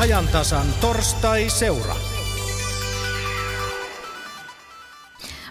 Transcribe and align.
ajantasan 0.00 0.66
torstai-seura. 0.80 1.94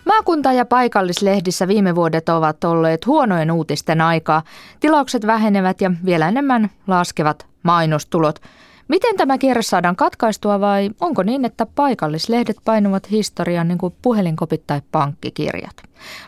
Maakunta- 0.05 0.53
ja 0.53 0.65
paikallislehdissä 0.65 1.67
viime 1.67 1.95
vuodet 1.95 2.29
ovat 2.29 2.63
olleet 2.63 3.05
huonojen 3.05 3.51
uutisten 3.51 4.01
aikaa. 4.01 4.43
Tilaukset 4.79 5.27
vähenevät 5.27 5.81
ja 5.81 5.91
vielä 6.05 6.27
enemmän 6.27 6.69
laskevat 6.87 7.47
mainostulot. 7.63 8.39
Miten 8.87 9.17
tämä 9.17 9.37
kierre 9.37 9.61
saadaan 9.61 9.95
katkaistua 9.95 10.59
vai 10.59 10.89
onko 10.99 11.23
niin, 11.23 11.45
että 11.45 11.65
paikallislehdet 11.65 12.57
painuvat 12.65 13.11
historiaan 13.11 13.67
niin 13.67 13.77
kuin 13.77 13.93
puhelinkopit 14.01 14.67
tai 14.67 14.81
pankkikirjat? 14.91 15.75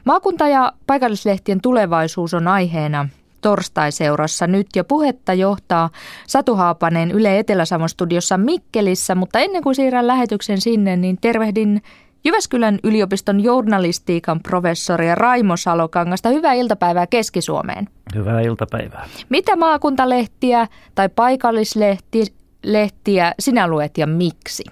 Maakunta- 0.06 0.48
ja 0.48 0.74
paikallislehtien 0.88 1.62
tulevaisuus 1.62 2.34
on 2.34 2.48
aiheena 2.48 3.10
torstaiseurassa 3.42 4.48
nyt 4.48 4.68
ja 4.76 4.84
puhetta 4.84 5.34
johtaa 5.34 5.90
Satu 6.28 6.56
Haapanen 6.56 7.12
Yle 7.12 7.40
Etelä-Savon 7.40 7.90
studiossa 7.90 8.38
Mikkelissä, 8.38 9.16
mutta 9.16 9.40
ennen 9.40 9.64
kuin 9.64 9.76
siirrän 9.76 10.08
lähetyksen 10.08 10.62
sinne, 10.62 10.96
niin 10.96 11.18
tervehdin 11.22 11.82
Jyväskylän 12.24 12.80
yliopiston 12.84 13.40
journalistiikan 13.40 14.40
professori 14.40 15.16
Raimo 15.16 15.58
Salokangasta. 15.58 16.30
Hyvää 16.30 16.54
iltapäivää 16.54 17.08
Keski-Suomeen. 17.08 17.88
Hyvää 18.16 18.42
iltapäivää. 18.42 19.08
Mitä 19.30 19.56
maakuntalehtiä 19.56 20.68
tai 20.96 21.10
paikallislehtiä 21.10 23.34
sinä 23.40 23.68
luet 23.68 23.98
ja 23.98 24.08
miksi? 24.08 24.64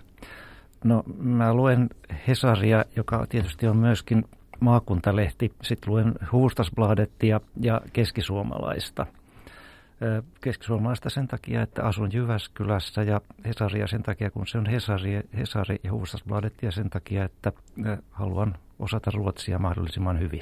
No 0.83 1.03
mä 1.17 1.53
luen 1.53 1.89
Hesaria, 2.27 2.85
joka 2.95 3.25
tietysti 3.29 3.67
on 3.67 3.77
myöskin 3.77 4.25
maakuntalehti. 4.59 5.51
Sitten 5.61 5.93
luen 5.93 6.13
Huustasbladettia 6.31 7.41
ja 7.61 7.81
Keskisuomalaista. 7.93 9.05
Keskisuomalaista 10.41 11.09
sen 11.09 11.27
takia, 11.27 11.61
että 11.61 11.83
asun 11.83 12.13
Jyväskylässä 12.13 13.03
ja 13.03 13.21
Hesaria 13.45 13.87
sen 13.87 14.03
takia, 14.03 14.31
kun 14.31 14.47
se 14.47 14.57
on 14.57 14.65
Hesari, 14.65 15.21
Hesari 15.37 15.79
ja 15.83 15.91
Huustasbladettia 15.91 16.71
sen 16.71 16.89
takia, 16.89 17.23
että 17.23 17.51
haluan 18.11 18.55
osata 18.79 19.11
ruotsia 19.11 19.59
mahdollisimman 19.59 20.19
hyvin. 20.19 20.41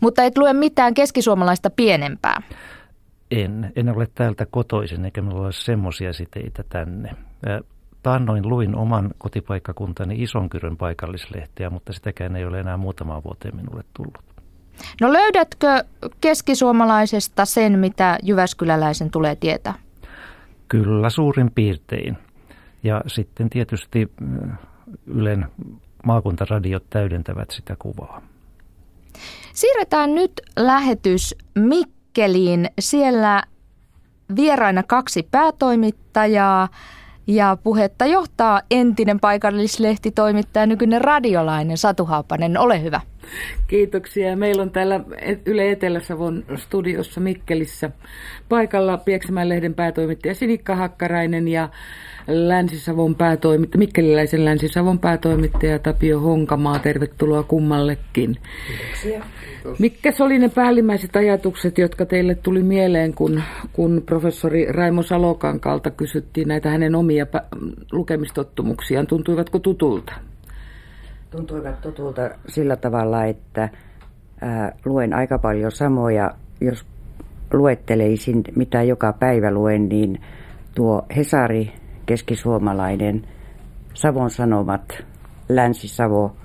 Mutta 0.00 0.24
et 0.24 0.38
lue 0.38 0.52
mitään 0.52 0.94
keskisuomalaista 0.94 1.70
pienempää? 1.70 2.42
En. 3.30 3.72
En 3.76 3.88
ole 3.88 4.08
täältä 4.14 4.46
kotoisin, 4.50 5.04
eikä 5.04 5.22
minulla 5.22 5.42
ole 5.42 5.52
semmoisia 5.52 6.12
siteitä 6.12 6.64
tänne. 6.68 7.10
Taannoin 8.02 8.48
luin 8.48 8.74
oman 8.74 9.10
kotipaikkakuntani 9.18 10.22
Isonkyrön 10.22 10.76
paikallislehteä, 10.76 11.70
mutta 11.70 11.92
sitäkään 11.92 12.36
ei 12.36 12.44
ole 12.44 12.60
enää 12.60 12.76
muutamaan 12.76 13.24
vuoteen 13.24 13.56
minulle 13.56 13.84
tullut. 13.94 14.18
No 15.00 15.12
löydätkö 15.12 15.84
keskisuomalaisesta 16.20 17.44
sen, 17.44 17.78
mitä 17.78 18.18
Jyväskyläläisen 18.22 19.10
tulee 19.10 19.36
tietää? 19.36 19.74
Kyllä, 20.68 21.10
suurin 21.10 21.50
piirtein. 21.54 22.18
Ja 22.82 23.00
sitten 23.06 23.50
tietysti 23.50 24.12
Ylen 25.06 25.46
maakuntaradiot 26.04 26.84
täydentävät 26.90 27.50
sitä 27.50 27.76
kuvaa. 27.78 28.22
Siirretään 29.52 30.14
nyt 30.14 30.32
lähetys 30.56 31.34
Mikkeliin. 31.54 32.70
Siellä 32.78 33.42
vieraina 34.36 34.82
kaksi 34.82 35.28
päätoimittajaa. 35.30 36.68
Ja 37.28 37.56
puhetta 37.62 38.06
johtaa 38.06 38.60
entinen 38.70 39.20
paikallislehtitoimittaja, 39.20 40.66
nykyinen 40.66 41.00
radiolainen 41.00 41.78
Satu 41.78 42.04
Haapanen. 42.04 42.58
Ole 42.58 42.82
hyvä. 42.82 43.00
Kiitoksia. 43.66 44.36
Meillä 44.36 44.62
on 44.62 44.70
täällä 44.70 45.00
Yle 45.46 45.70
Etelä-Savon 45.70 46.44
studiossa 46.56 47.20
Mikkelissä 47.20 47.90
paikalla 48.48 48.98
Pieksämään 48.98 49.48
lehden 49.48 49.74
päätoimittaja 49.74 50.34
Sinikka 50.34 50.76
Hakkarainen 50.76 51.48
ja 51.48 51.68
Länsi-Savon 52.28 53.14
päätoimittaja, 53.14 53.78
Mikkeliläisen 53.78 54.44
Länsi-Savon 54.44 54.98
päätoimittaja 54.98 55.78
Tapio 55.78 56.20
Honkamaa. 56.20 56.78
Tervetuloa 56.78 57.42
kummallekin. 57.42 58.36
Kiitoksia. 58.68 59.24
Mitkä 59.78 60.12
oli 60.20 60.38
ne 60.38 60.48
päällimmäiset 60.48 61.16
ajatukset, 61.16 61.78
jotka 61.78 62.06
teille 62.06 62.34
tuli 62.34 62.62
mieleen, 62.62 63.14
kun, 63.14 63.42
kun 63.72 64.02
professori 64.06 64.66
Raimo 64.72 65.02
Salokankalta 65.02 65.90
kysyttiin 65.90 66.48
näitä 66.48 66.70
hänen 66.70 66.94
omia 66.94 67.26
lukemistottumuksiaan? 67.92 69.06
Tuntuivatko 69.06 69.58
tutulta? 69.58 70.12
Tuntuivat 71.30 71.80
tutulta 71.80 72.30
sillä 72.48 72.76
tavalla, 72.76 73.24
että 73.24 73.68
ää, 74.40 74.72
luen 74.84 75.14
aika 75.14 75.38
paljon 75.38 75.72
samoja. 75.72 76.30
Jos 76.60 76.86
luetteleisin, 77.52 78.42
mitä 78.56 78.82
joka 78.82 79.12
päivä 79.12 79.50
luen, 79.50 79.88
niin 79.88 80.20
tuo 80.74 81.06
Hesari, 81.16 81.72
keskisuomalainen, 82.06 83.26
Savon 83.94 84.30
Sanomat, 84.30 85.04
Länsi-Savo 85.48 86.36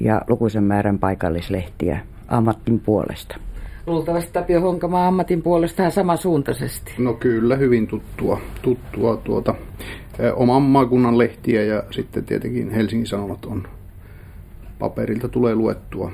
ja 0.00 0.22
lukuisen 0.28 0.64
määrän 0.64 0.98
paikallislehtiä 0.98 2.00
ammatin 2.28 2.80
puolesta. 2.80 3.36
Luultavasti 3.86 4.32
Tapio 4.32 4.60
Honkama 4.60 5.06
ammatin 5.06 5.42
puolesta 5.42 5.90
samansuuntaisesti. 5.90 6.94
No 6.98 7.12
kyllä, 7.12 7.56
hyvin 7.56 7.86
tuttua, 7.86 8.40
tuttua 8.62 9.16
tuota, 9.16 9.54
oman 10.36 10.62
maakunnan 10.62 11.18
lehtiä 11.18 11.62
ja 11.62 11.82
sitten 11.90 12.24
tietenkin 12.24 12.70
Helsingin 12.70 13.06
Sanomat 13.06 13.44
on 13.44 13.62
paperilta 14.82 15.28
tulee 15.28 15.54
luettua, 15.54 16.12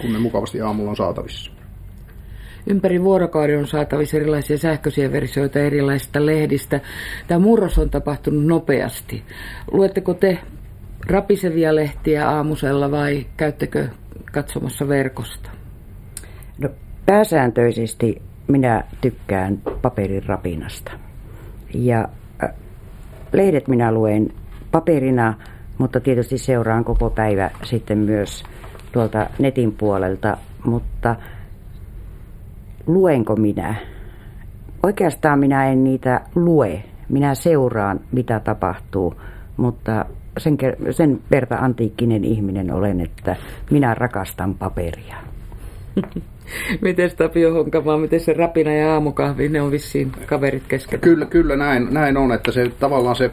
kun 0.00 0.12
ne 0.12 0.18
mukavasti 0.18 0.60
aamulla 0.60 0.90
on 0.90 0.96
saatavissa. 0.96 1.50
Ympäri 2.66 3.02
vuorokauden 3.02 3.58
on 3.58 3.66
saatavissa 3.66 4.16
erilaisia 4.16 4.58
sähköisiä 4.58 5.12
versioita 5.12 5.58
erilaisista 5.58 6.26
lehdistä. 6.26 6.80
Tämä 7.26 7.38
murros 7.38 7.78
on 7.78 7.90
tapahtunut 7.90 8.46
nopeasti. 8.46 9.22
Luetteko 9.72 10.14
te 10.14 10.38
rapisevia 11.06 11.74
lehtiä 11.74 12.30
aamusella 12.30 12.90
vai 12.90 13.26
käyttekö 13.36 13.88
katsomassa 14.32 14.88
verkosta? 14.88 15.50
No, 16.58 16.68
pääsääntöisesti 17.06 18.22
minä 18.48 18.84
tykkään 19.00 19.58
paperin 19.82 20.26
rapinasta. 20.26 20.92
Ja 21.74 22.08
äh, 22.44 22.50
lehdet 23.32 23.68
minä 23.68 23.92
luen 23.92 24.32
paperina, 24.70 25.34
mutta 25.78 26.00
tietysti 26.00 26.38
seuraan 26.38 26.84
koko 26.84 27.10
päivä 27.10 27.50
sitten 27.62 27.98
myös 27.98 28.44
tuolta 28.92 29.26
netin 29.38 29.72
puolelta. 29.72 30.36
Mutta 30.64 31.16
luenko 32.86 33.36
minä? 33.36 33.74
Oikeastaan 34.82 35.38
minä 35.38 35.66
en 35.66 35.84
niitä 35.84 36.20
lue. 36.34 36.82
Minä 37.08 37.34
seuraan, 37.34 38.00
mitä 38.12 38.40
tapahtuu, 38.40 39.14
mutta 39.56 40.06
sen, 40.38 40.56
sen 40.90 41.20
verta 41.30 41.56
antiikkinen 41.56 42.24
ihminen 42.24 42.72
olen, 42.72 43.00
että 43.00 43.36
minä 43.70 43.94
rakastan 43.94 44.54
paperia. 44.54 45.16
Miten 46.80 47.10
Tapio 47.16 47.52
Honkamaa, 47.52 47.98
miten 47.98 48.20
se 48.20 48.32
rapina 48.32 48.72
ja 48.72 48.92
aamukahvi, 48.92 49.48
ne 49.48 49.62
on 49.62 49.70
vissiin 49.70 50.12
kaverit 50.26 50.62
kesken? 50.68 51.00
Kyllä, 51.00 51.26
kyllä 51.26 51.56
näin, 51.56 51.88
näin 51.94 52.16
on, 52.16 52.32
että 52.32 52.52
se 52.52 52.70
tavallaan 52.80 53.16
se 53.16 53.30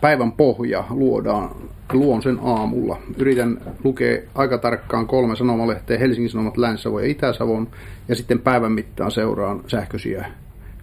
päivän 0.00 0.32
pohja 0.32 0.84
luodaan, 0.90 1.50
luon 1.92 2.22
sen 2.22 2.38
aamulla. 2.42 2.98
Yritän 3.16 3.60
lukea 3.84 4.18
aika 4.34 4.58
tarkkaan 4.58 5.06
kolme 5.06 5.36
sanomalehteä, 5.36 5.98
Helsingin 5.98 6.30
Sanomat, 6.30 6.56
Länsi-Savon 6.56 7.02
ja 7.02 7.08
Itä-Savon, 7.08 7.68
ja 8.08 8.14
sitten 8.14 8.38
päivän 8.38 8.72
mittaan 8.72 9.10
seuraan 9.10 9.60
sähköisiä 9.66 10.26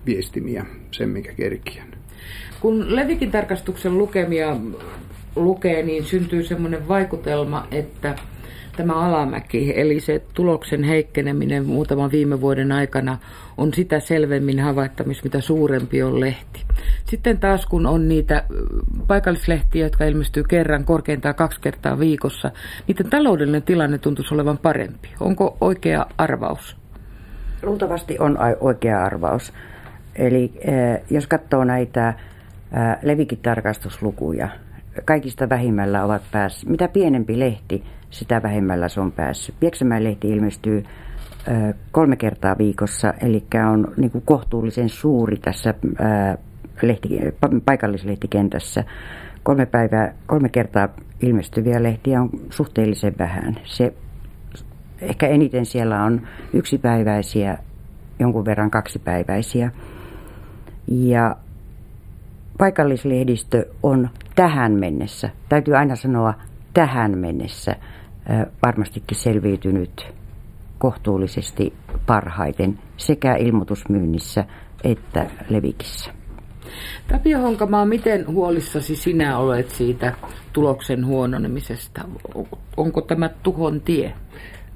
viestimiä, 0.06 0.66
sen 0.92 1.10
mikä 1.10 1.34
kerkiän. 1.34 1.88
Kun 2.60 2.96
Levikin 2.96 3.32
tarkastuksen 3.32 3.98
lukemia 3.98 4.58
lukee, 5.36 5.84
niin 5.84 6.06
syntyy 6.06 6.44
semmoinen 6.44 6.88
vaikutelma, 6.88 7.68
että 7.72 8.16
tämä 8.78 8.94
alamäki, 8.94 9.74
eli 9.76 10.00
se 10.00 10.22
tuloksen 10.34 10.84
heikkeneminen 10.84 11.66
muutaman 11.66 12.12
viime 12.12 12.42
vuoden 12.42 12.72
aikana 12.72 13.18
on 13.58 13.74
sitä 13.74 14.00
selvemmin 14.00 14.60
havaittamista, 14.60 15.24
mitä 15.24 15.42
suurempi 15.42 16.04
on 16.04 16.20
lehti. 16.20 16.66
Sitten 17.06 17.40
taas 17.40 17.66
kun 17.66 17.86
on 17.86 18.08
niitä 18.08 18.44
paikallislehtiä, 19.08 19.86
jotka 19.86 20.06
ilmestyy 20.06 20.44
kerran, 20.44 20.86
korkeintaan 20.86 21.36
kaksi 21.36 21.62
kertaa 21.62 22.00
viikossa, 22.00 22.52
niiden 22.88 23.10
taloudellinen 23.10 23.64
tilanne 23.64 23.98
tuntuisi 23.98 24.34
olevan 24.34 24.58
parempi. 24.58 25.10
Onko 25.20 25.58
oikea 25.62 26.06
arvaus? 26.18 26.78
Luultavasti 27.64 28.20
on 28.20 28.38
oikea 28.60 29.04
arvaus. 29.04 29.54
Eli 30.16 30.54
jos 31.10 31.28
katsoo 31.28 31.64
näitä 31.64 32.14
Levikin 33.02 33.40
tarkastuslukuja, 33.42 34.50
kaikista 35.06 35.50
vähimmällä 35.50 36.04
ovat 36.04 36.22
päässeet. 36.32 36.70
Mitä 36.70 36.88
pienempi 36.88 37.40
lehti, 37.40 37.84
sitä 38.10 38.44
vähemmällä 38.44 38.90
se 38.90 39.02
on 39.02 39.12
päässyt. 39.12 39.56
Pieksämään 39.60 40.04
lehti 40.04 40.30
ilmestyy 40.30 40.84
kolme 41.92 42.16
kertaa 42.16 42.58
viikossa, 42.58 43.14
eli 43.22 43.44
on 43.72 43.94
niin 43.98 44.12
kuin 44.12 44.24
kohtuullisen 44.26 44.90
suuri 44.90 45.38
tässä 45.38 45.74
lehti, 46.82 47.20
paikallislehtikentässä. 47.66 48.84
Kolme, 49.44 49.66
päivää, 49.66 50.14
kolme 50.26 50.50
kertaa 50.50 50.90
ilmestyviä 51.22 51.84
lehtiä 51.84 52.22
on 52.22 52.30
suhteellisen 52.50 53.16
vähän. 53.20 53.56
Se, 53.64 53.94
ehkä 55.02 55.28
eniten 55.28 55.66
siellä 55.66 56.04
on 56.04 56.28
yksipäiväisiä, 56.54 57.58
jonkun 58.20 58.46
verran 58.46 58.72
kaksipäiväisiä. 58.72 59.72
Ja 60.88 61.36
paikallislehdistö 62.58 63.66
on 63.84 64.10
tähän 64.36 64.72
mennessä, 64.74 65.30
täytyy 65.50 65.76
aina 65.76 65.96
sanoa 65.96 66.34
tähän 66.74 67.18
mennessä, 67.18 67.76
varmastikin 68.66 69.18
selviytynyt 69.18 70.08
kohtuullisesti 70.78 71.74
parhaiten 72.06 72.80
sekä 72.98 73.36
ilmoitusmyynnissä 73.36 74.46
että 74.84 75.26
levikissä. 75.50 76.12
Tapio 77.08 77.40
Honkamaa, 77.40 77.86
miten 77.86 78.28
huolissasi 78.28 78.96
sinä 78.96 79.38
olet 79.38 79.70
siitä 79.70 80.14
tuloksen 80.54 81.06
huononemisesta? 81.06 82.02
Onko 82.78 83.02
tämä 83.02 83.30
tuhon 83.44 83.82
tie? 83.82 84.14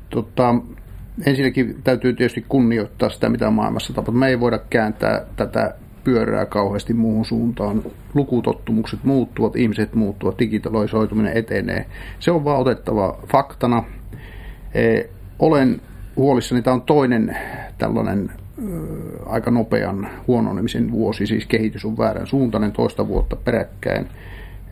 Tota, 0.10 0.56
ensinnäkin 1.26 1.82
täytyy 1.84 2.14
tietysti 2.14 2.46
kunnioittaa 2.50 3.10
sitä, 3.10 3.30
mitä 3.30 3.50
maailmassa 3.50 3.94
tapahtuu. 3.94 4.20
Me 4.20 4.28
ei 4.28 4.40
voida 4.40 4.60
kääntää 4.70 5.26
tätä 5.36 5.76
pyörää 6.04 6.46
kauheasti 6.46 6.94
muuhun 6.94 7.26
suuntaan. 7.26 7.84
Lukutottumukset 8.14 9.04
muuttuvat, 9.04 9.56
ihmiset 9.56 9.96
muuttuvat, 9.96 10.40
digitaloisoituminen 10.40 11.38
etenee. 11.38 11.86
Se 12.20 12.32
on 12.32 12.44
vaan 12.44 12.60
otettava 12.60 13.20
faktana. 13.28 13.84
E, 14.74 15.04
olen 15.40 15.82
huolissani, 16.16 16.62
tämä 16.62 16.74
on 16.74 16.82
toinen 16.82 17.38
tällainen 17.78 18.32
aika 19.26 19.52
nopean 19.52 20.10
huononemisen 20.28 20.92
vuosi, 20.92 21.28
siis 21.28 21.46
kehitys 21.46 21.86
on 21.86 21.98
väärän 21.98 22.28
suuntainen 22.28 22.72
toista 22.72 23.08
vuotta 23.08 23.36
peräkkäin. 23.36 24.08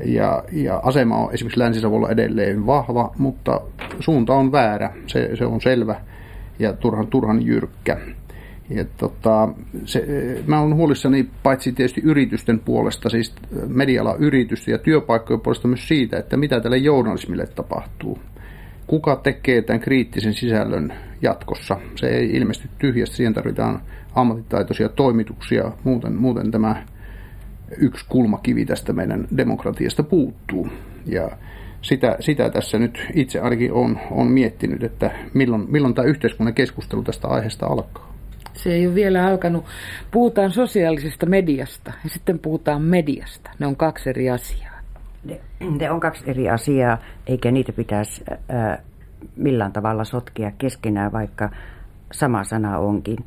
Ja, 0.05 0.43
ja 0.51 0.79
asema 0.83 1.17
on 1.17 1.33
esimerkiksi 1.33 1.59
Länsi-Savolla 1.59 2.09
edelleen 2.09 2.65
vahva, 2.65 3.11
mutta 3.17 3.61
suunta 3.99 4.33
on 4.33 4.51
väärä, 4.51 4.93
se, 5.07 5.35
se 5.35 5.45
on 5.45 5.61
selvä 5.61 5.95
ja 6.59 6.73
turhan, 6.73 7.07
turhan 7.07 7.45
jyrkkä. 7.45 7.97
Ja 8.69 8.85
tota, 8.97 9.49
se, 9.85 10.05
mä 10.47 10.61
olen 10.61 10.75
huolissani 10.75 11.29
paitsi 11.43 11.71
tietysti 11.71 12.01
yritysten 12.03 12.59
puolesta, 12.59 13.09
siis 13.09 13.33
mediala 13.67 14.15
yritysten 14.19 14.71
ja 14.71 14.77
työpaikkojen 14.77 15.41
puolesta 15.41 15.67
myös 15.67 15.87
siitä, 15.87 16.17
että 16.17 16.37
mitä 16.37 16.59
tälle 16.59 16.77
journalismille 16.77 17.47
tapahtuu. 17.47 18.19
Kuka 18.87 19.15
tekee 19.15 19.61
tämän 19.61 19.79
kriittisen 19.79 20.33
sisällön 20.33 20.93
jatkossa? 21.21 21.77
Se 21.95 22.07
ei 22.07 22.31
ilmesty 22.31 22.69
tyhjästä, 22.77 23.15
siihen 23.15 23.33
tarvitaan 23.33 23.81
ammattitaitoisia 24.15 24.89
toimituksia, 24.89 25.71
muuten, 25.83 26.15
muuten 26.15 26.51
tämä 26.51 26.83
yksi 27.77 28.05
kulmakivi 28.09 28.65
tästä 28.65 28.93
meidän 28.93 29.27
demokratiasta 29.37 30.03
puuttuu. 30.03 30.67
Ja 31.05 31.29
sitä, 31.81 32.17
sitä 32.19 32.49
tässä 32.49 32.79
nyt 32.79 33.07
itse 33.13 33.39
ainakin 33.39 33.73
on, 33.73 33.99
on 34.11 34.27
miettinyt, 34.27 34.83
että 34.83 35.11
milloin, 35.33 35.65
milloin 35.69 35.93
tämä 35.93 36.07
yhteiskunnan 36.07 36.53
keskustelu 36.53 37.03
tästä 37.03 37.27
aiheesta 37.27 37.65
alkaa. 37.65 38.18
Se 38.53 38.73
ei 38.73 38.87
ole 38.87 38.95
vielä 38.95 39.27
alkanut. 39.27 39.65
Puhutaan 40.11 40.51
sosiaalisesta 40.51 41.25
mediasta 41.25 41.93
ja 42.03 42.09
sitten 42.09 42.39
puhutaan 42.39 42.81
mediasta. 42.81 43.51
Ne 43.59 43.65
on 43.67 43.75
kaksi 43.75 44.09
eri 44.09 44.29
asiaa. 44.29 44.79
Ne, 45.23 45.41
ne 45.79 45.91
on 45.91 45.99
kaksi 45.99 46.23
eri 46.27 46.49
asiaa, 46.49 46.97
eikä 47.27 47.51
niitä 47.51 47.73
pitäisi 47.73 48.23
äh, 48.31 48.77
millään 49.35 49.71
tavalla 49.71 50.03
sotkea 50.03 50.51
keskenään, 50.57 51.11
vaikka 51.11 51.49
sama 52.11 52.43
sana 52.43 52.77
onkin. 52.77 53.17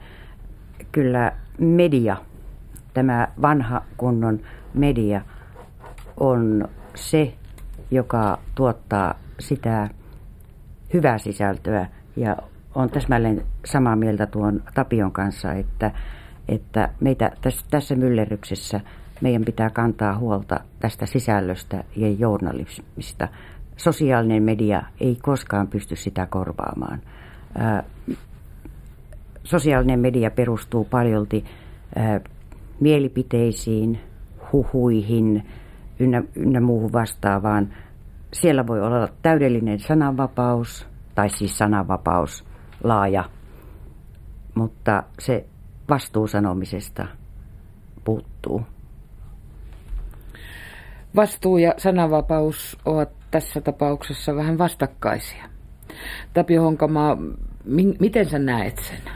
Kyllä 0.93 1.33
media, 1.59 2.17
tämä 2.95 3.29
vanha 3.43 3.83
kunnon 3.97 4.41
media, 4.75 5.23
on 6.21 6.69
se, 6.95 7.35
joka 7.91 8.39
tuottaa 8.55 9.15
sitä 9.41 9.89
hyvää 10.95 11.19
sisältöä 11.19 11.87
ja 12.17 12.37
on 12.75 12.91
täsmälleen 12.91 13.43
samaa 13.65 13.97
mieltä 13.97 14.27
tuon 14.27 14.63
Tapion 14.75 15.13
kanssa, 15.13 15.53
että, 15.53 15.91
että 16.49 16.89
meitä 17.01 17.31
tässä, 17.41 17.67
tässä 17.71 17.95
myllerryksessä 17.95 18.81
meidän 19.21 19.45
pitää 19.45 19.71
kantaa 19.71 20.19
huolta 20.19 20.61
tästä 20.81 21.07
sisällöstä 21.07 21.85
ja 21.97 22.11
journalismista. 22.11 23.29
Sosiaalinen 23.77 24.43
media 24.43 24.83
ei 25.01 25.19
koskaan 25.23 25.69
pysty 25.69 25.97
sitä 25.97 26.27
korvaamaan. 26.27 27.01
Sosiaalinen 29.45 30.01
media 30.01 30.31
perustuu 30.31 30.85
paljolti 30.85 31.45
mielipiteisiin, 32.81 34.01
huhuihin 34.53 35.43
ynnä, 35.99 36.23
ynnä 36.37 36.61
muuhun 36.61 36.93
vastaavaan. 36.93 37.69
Siellä 38.33 38.67
voi 38.67 38.81
olla 38.81 39.09
täydellinen 39.23 39.79
sananvapaus, 39.79 40.89
tai 41.15 41.29
siis 41.29 41.59
sananvapaus 41.59 42.52
laaja, 42.85 43.25
mutta 44.55 45.03
se 45.19 45.47
vastuu 45.89 46.27
sanomisesta 46.27 47.07
puuttuu. 48.05 48.63
Vastuu 51.17 51.59
ja 51.59 51.75
sananvapaus 51.79 52.79
ovat 52.85 53.09
tässä 53.31 53.61
tapauksessa 53.61 54.37
vähän 54.37 54.59
vastakkaisia. 54.59 55.45
Tapio 56.35 56.63
Honkamaa, 56.63 57.19
miten 58.01 58.29
sä 58.29 58.39
näet 58.39 58.79
sen? 58.79 59.13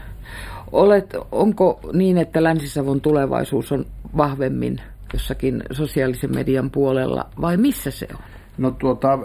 Olet, 0.71 1.15
onko 1.31 1.79
niin, 1.93 2.17
että 2.17 2.43
Länsi-Savon 2.43 3.01
tulevaisuus 3.01 3.71
on 3.71 3.85
vahvemmin 4.17 4.81
jossakin 5.13 5.63
sosiaalisen 5.71 6.35
median 6.35 6.71
puolella 6.71 7.29
vai 7.41 7.57
missä 7.57 7.91
se 7.91 8.07
on? 8.13 8.36
No 8.57 8.71
tuota, 8.71 9.19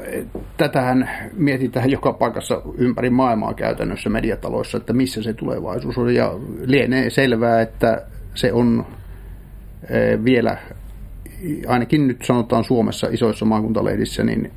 tätähän 0.57 1.09
mietitään 1.37 1.91
joka 1.91 2.13
paikassa 2.13 2.63
ympäri 2.79 3.11
maailmaa 3.11 3.55
käytännössä 3.55 4.11
mediataloissa, 4.11 4.79
että 4.79 4.93
missä 4.93 5.23
se 5.23 5.35
tulevaisuus 5.35 5.99
on. 5.99 6.15
Ja 6.15 6.35
lienee 6.65 7.11
selvää, 7.11 7.61
että 7.61 8.03
se 8.35 8.53
on 8.53 8.87
e, 9.91 10.25
vielä, 10.25 10.57
ainakin 11.67 12.09
nyt 12.09 12.23
sanotaan 12.25 12.65
Suomessa 12.65 13.09
isoissa 13.11 13.45
maakuntalehdissä 13.45 14.25
niin, 14.25 14.51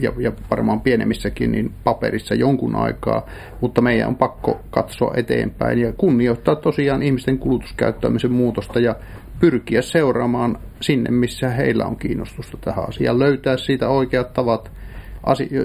ja, 0.00 0.12
ja 0.18 0.32
varmaan 0.50 0.80
pienemmissäkin, 0.80 1.52
niin 1.52 1.72
paperissa 1.84 2.34
jonkun 2.34 2.76
aikaa, 2.76 3.26
mutta 3.60 3.80
meidän 3.80 4.08
on 4.08 4.16
pakko 4.16 4.60
katsoa 4.70 5.14
eteenpäin 5.16 5.78
ja 5.78 5.92
kunnioittaa 5.92 6.56
tosiaan 6.56 7.02
ihmisten 7.02 7.38
kulutuskäyttämisen 7.38 8.32
muutosta 8.32 8.80
ja 8.80 8.96
pyrkiä 9.42 9.82
seuraamaan 9.82 10.58
sinne, 10.80 11.10
missä 11.10 11.48
heillä 11.48 11.86
on 11.86 11.96
kiinnostusta 11.96 12.58
tähän 12.60 12.88
asiaan. 12.88 13.18
Löytää 13.18 13.56
siitä 13.56 13.88
oikeat 13.88 14.32
tavat, 14.32 14.70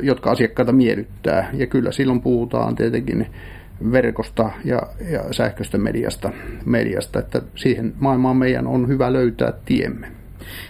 jotka 0.02 0.32
asiakkaita 0.32 0.72
miellyttää. 0.72 1.50
Ja 1.54 1.68
kyllä 1.68 1.92
silloin 1.92 2.22
puhutaan 2.22 2.76
tietenkin 2.76 3.28
verkosta 3.92 4.50
ja, 4.66 4.82
ja 5.12 5.24
sähköistä 5.32 5.78
mediasta, 5.78 6.32
mediasta, 6.66 7.20
että 7.20 7.42
siihen 7.56 7.94
maailmaan 8.00 8.38
meidän 8.38 8.68
on 8.68 8.88
hyvä 8.88 9.14
löytää 9.14 9.54
tiemme. 9.66 10.08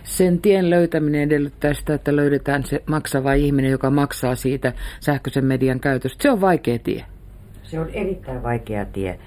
Sen 0.04 0.42
tien 0.42 0.70
löytäminen 0.70 1.22
edellyttää 1.22 1.74
sitä, 1.74 1.94
että 1.94 2.16
löydetään 2.16 2.64
se 2.64 2.84
maksava 2.86 3.34
ihminen, 3.34 3.72
joka 3.72 3.90
maksaa 3.90 4.36
siitä 4.36 4.74
sähköisen 5.00 5.46
median 5.46 5.80
käytöstä. 5.80 6.24
Se 6.24 6.32
on 6.32 6.42
vaikea 6.42 6.80
tie. 6.80 7.04
Se 7.64 7.80
on 7.80 7.90
erittäin 7.90 8.44
vaikea 8.44 8.86
tie. 8.86 9.20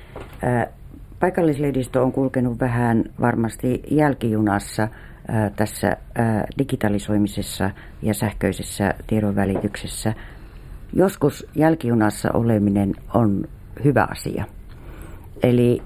Paikallislehdistö 1.20 2.02
on 2.02 2.12
kulkenut 2.12 2.60
vähän 2.60 3.04
varmasti 3.20 3.82
jälkijunassa 3.90 4.88
tässä 5.56 5.96
digitalisoimisessa 6.58 7.70
ja 8.02 8.14
sähköisessä 8.14 8.94
tiedonvälityksessä. 9.06 10.14
Joskus 10.92 11.46
jälkijunassa 11.54 12.32
oleminen 12.32 12.94
on 13.14 13.44
hyvä 13.84 14.06
asia. 14.10 14.44
Eli 15.42 15.82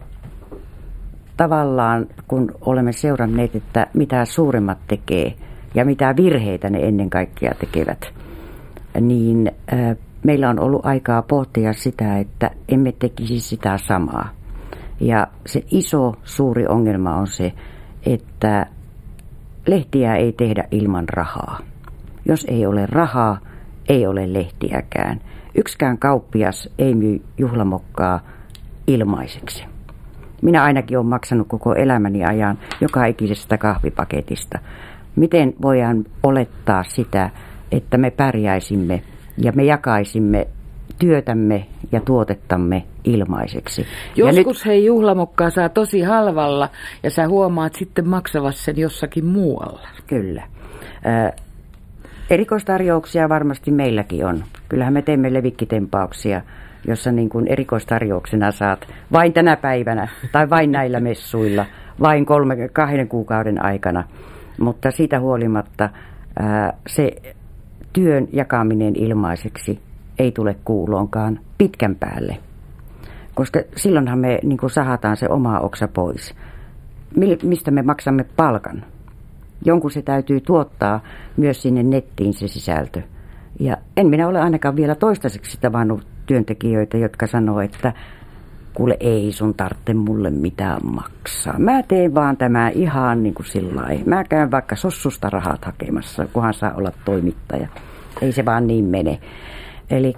tavallaan 1.37 2.07
kun 2.29 2.53
olemme 2.61 2.93
seuranneet, 2.93 3.55
että 3.55 3.87
mitä 3.95 4.25
suuremmat 4.25 4.79
tekee 4.87 5.35
ja 5.75 5.85
mitä 5.85 6.15
virheitä 6.17 6.71
ne 6.71 6.79
ennen 6.79 7.11
kaikkea 7.11 7.53
tekevät, 7.61 8.15
niin 9.01 9.53
meillä 10.25 10.51
on 10.51 10.61
ollut 10.61 10.87
aikaa 10.87 11.23
pohtia 11.23 11.73
sitä, 11.73 12.19
että 12.19 12.51
emme 12.69 12.93
tekisi 12.93 13.41
sitä 13.41 13.79
samaa 13.79 14.29
ja 15.01 15.27
se 15.47 15.63
iso 15.71 16.15
suuri 16.25 16.67
ongelma 16.67 17.17
on 17.17 17.27
se, 17.27 17.53
että 18.07 18.67
lehtiä 19.67 20.17
ei 20.17 20.33
tehdä 20.33 20.65
ilman 20.71 21.09
rahaa. 21.09 21.59
Jos 22.25 22.47
ei 22.49 22.67
ole 22.67 22.87
rahaa, 22.87 23.39
ei 23.89 24.07
ole 24.07 24.33
lehtiäkään. 24.33 25.21
Yksikään 25.55 25.99
kauppias 25.99 26.69
ei 26.79 26.95
myy 26.95 27.23
juhlamokkaa 27.39 28.21
ilmaiseksi. 28.87 29.65
Minä 30.43 30.63
ainakin 30.63 30.99
olen 30.99 31.07
maksanut 31.07 31.49
koko 31.49 31.75
elämäni 31.75 32.25
ajan 32.25 32.59
joka 32.81 33.07
ikisestä 33.07 33.59
kahvipaketista. 33.59 34.59
Miten 35.17 35.55
voidaan 35.63 36.05
olettaa 36.23 36.85
sitä, 36.85 37.31
että 37.73 37.99
me 37.99 38.11
pärjäisimme 38.11 39.03
ja 39.39 39.53
me 39.53 39.65
jakaisimme 39.65 40.47
työtämme 40.99 41.67
ja 41.93 42.01
tuotettamme 42.01 42.85
ilmaiseksi. 43.05 43.87
Joskus 44.17 44.59
nyt... 44.59 44.67
hei 44.67 44.85
juhlamokkaa 44.85 45.51
saa 45.51 45.69
tosi 45.69 46.01
halvalla 46.01 46.69
ja 47.03 47.11
sä 47.11 47.29
huomaat 47.29 47.75
sitten 47.75 48.09
maksavassa 48.09 48.65
sen 48.65 48.79
jossakin 48.79 49.25
muualla. 49.25 49.89
Kyllä. 50.07 50.43
Äh, 51.07 51.33
erikoistarjouksia 52.31 53.29
varmasti 53.29 53.71
meilläkin 53.71 54.27
on. 54.27 54.45
Kyllähän 54.69 54.93
me 54.93 55.03
teemme 55.03 55.33
levikkitempauksia, 55.33 56.41
jossa 56.87 57.13
niin 57.13 57.29
kuin 57.29 57.47
erikoistarjouksena 57.47 58.53
saat 58.53 58.87
vain 59.13 59.33
tänä 59.33 59.57
päivänä 59.57 60.09
tai 60.33 60.51
vain 60.51 60.73
näillä 60.73 61.01
messuilla, 61.01 61.67
vain 62.01 62.27
kolme, 62.27 62.69
kahden 62.73 63.09
kuukauden 63.09 63.65
aikana 63.65 64.05
Mutta 64.61 64.91
siitä 64.91 65.21
huolimatta 65.21 65.89
ää, 66.39 66.73
se 66.87 67.11
työn 67.93 68.29
jakaminen 68.33 68.97
ilmaiseksi 68.97 69.81
ei 70.19 70.33
tule 70.33 70.57
kuuloonkaan 70.65 71.41
pitkän 71.59 71.95
päälle. 71.95 72.39
Koska 73.35 73.61
silloinhan 73.77 74.19
me 74.19 74.39
niin 74.43 74.59
sahataan 74.71 75.17
se 75.17 75.29
oma 75.29 75.59
oksa 75.59 75.89
pois. 75.89 76.35
Mistä 77.43 77.71
me 77.71 77.83
maksamme 77.83 78.25
palkan? 78.37 78.85
Jonkun 79.65 79.91
se 79.91 80.03
täytyy 80.03 80.41
tuottaa 80.41 81.01
myös 81.37 81.63
sinne 81.63 81.83
nettiin 81.83 82.35
se 82.35 82.49
sisältö. 82.49 83.03
Ja 83.61 83.77
en 83.97 84.07
minä 84.07 84.29
ole 84.29 84.41
ainakaan 84.41 84.77
vielä 84.77 84.95
toistaiseksi 84.95 85.61
tavannut 85.61 86.07
työntekijöitä, 86.27 86.99
jotka 86.99 87.27
sanoo, 87.27 87.61
että 87.61 87.93
kuule 88.75 88.97
ei 89.01 89.33
sun 89.33 89.55
tarvitse 89.55 89.95
mulle 89.95 90.31
mitään 90.31 90.81
maksaa. 90.83 91.59
Mä 91.59 91.83
teen 91.83 92.15
vaan 92.15 92.37
tämä 92.37 92.69
ihan 92.69 93.23
niin 93.23 93.35
kuin 93.35 93.47
sillä 93.47 93.83
Mä 94.07 94.25
käyn 94.25 94.51
vaikka 94.51 94.77
sossusta 94.77 95.31
rahat 95.31 95.65
hakemassa, 95.65 96.27
kunhan 96.33 96.55
saa 96.55 96.75
olla 96.75 96.93
toimittaja. 97.05 97.69
Ei 98.23 98.33
se 98.33 98.45
vaan 98.45 98.67
niin 98.67 98.85
mene. 98.85 99.19
Eli 99.91 100.13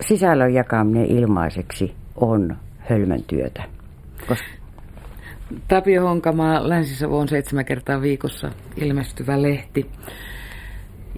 sisällön 0.00 0.54
jakaminen 0.54 1.06
ilmaiseksi 1.06 1.94
on 2.16 2.56
hölmön 2.78 3.22
työtä. 3.22 3.62
Koska 4.28 4.48
Tapio 5.68 6.02
Honkamaa, 6.02 6.68
Länsi-Savo 6.68 7.18
on 7.18 7.28
seitsemän 7.28 7.64
kertaa 7.64 8.00
viikossa 8.00 8.50
ilmestyvä 8.76 9.42
lehti. 9.42 9.90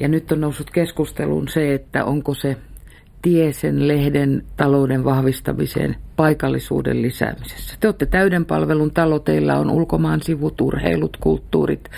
Ja 0.01 0.09
nyt 0.09 0.33
on 0.33 0.41
noussut 0.41 0.71
keskusteluun 0.71 1.49
se, 1.49 1.75
että 1.75 2.05
onko 2.05 2.35
se 2.35 2.57
tie 3.23 3.53
sen 3.53 3.89
lehden 3.89 4.43
talouden 4.57 5.05
vahvistamiseen 5.05 5.97
paikallisuuden 6.17 7.03
lisäämisessä. 7.03 7.77
Te 7.81 7.89
olette 7.89 8.07
täyden 8.07 8.45
palvelun 8.45 8.91
talo, 8.91 9.19
teillä 9.19 9.59
on 9.59 9.71
ulkomaan 9.71 10.23
sivut, 10.23 10.61
urheilut, 10.61 11.17
kulttuurit, 11.17 11.89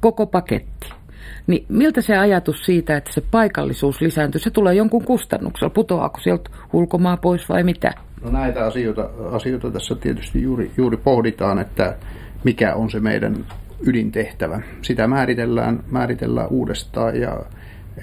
koko 0.00 0.26
paketti. 0.26 0.99
Niin 1.46 1.64
miltä 1.68 2.00
se 2.00 2.16
ajatus 2.16 2.64
siitä, 2.64 2.96
että 2.96 3.12
se 3.12 3.22
paikallisuus 3.30 4.00
lisääntyy, 4.00 4.40
se 4.40 4.50
tulee 4.50 4.74
jonkun 4.74 5.04
kustannuksella? 5.04 5.70
Putoaako 5.70 6.20
sieltä 6.20 6.50
ulkomaan 6.72 7.18
pois 7.18 7.48
vai 7.48 7.62
mitä? 7.62 7.94
No 8.22 8.30
näitä 8.30 8.64
asioita, 8.66 9.10
asioita 9.32 9.70
tässä 9.70 9.94
tietysti 9.94 10.42
juuri, 10.42 10.70
juuri 10.76 10.96
pohditaan, 10.96 11.58
että 11.58 11.96
mikä 12.44 12.74
on 12.74 12.90
se 12.90 13.00
meidän 13.00 13.46
ydintehtävä. 13.86 14.60
Sitä 14.82 15.06
määritellään, 15.06 15.80
määritellään 15.90 16.48
uudestaan 16.48 17.20
ja 17.20 17.40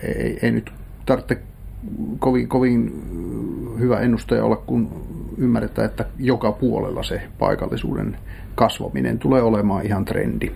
ei, 0.03 0.39
ei 0.41 0.51
nyt 0.51 0.71
tarvitse 1.05 1.37
kovin, 2.19 2.47
kovin 2.47 3.03
hyvä 3.79 3.99
ennustaja 3.99 4.43
olla, 4.43 4.55
kun 4.55 5.07
ymmärretään, 5.37 5.85
että 5.85 6.05
joka 6.19 6.51
puolella 6.51 7.03
se 7.03 7.21
paikallisuuden 7.39 8.17
kasvaminen 8.55 9.19
tulee 9.19 9.41
olemaan 9.41 9.85
ihan 9.85 10.05
trendi. 10.05 10.51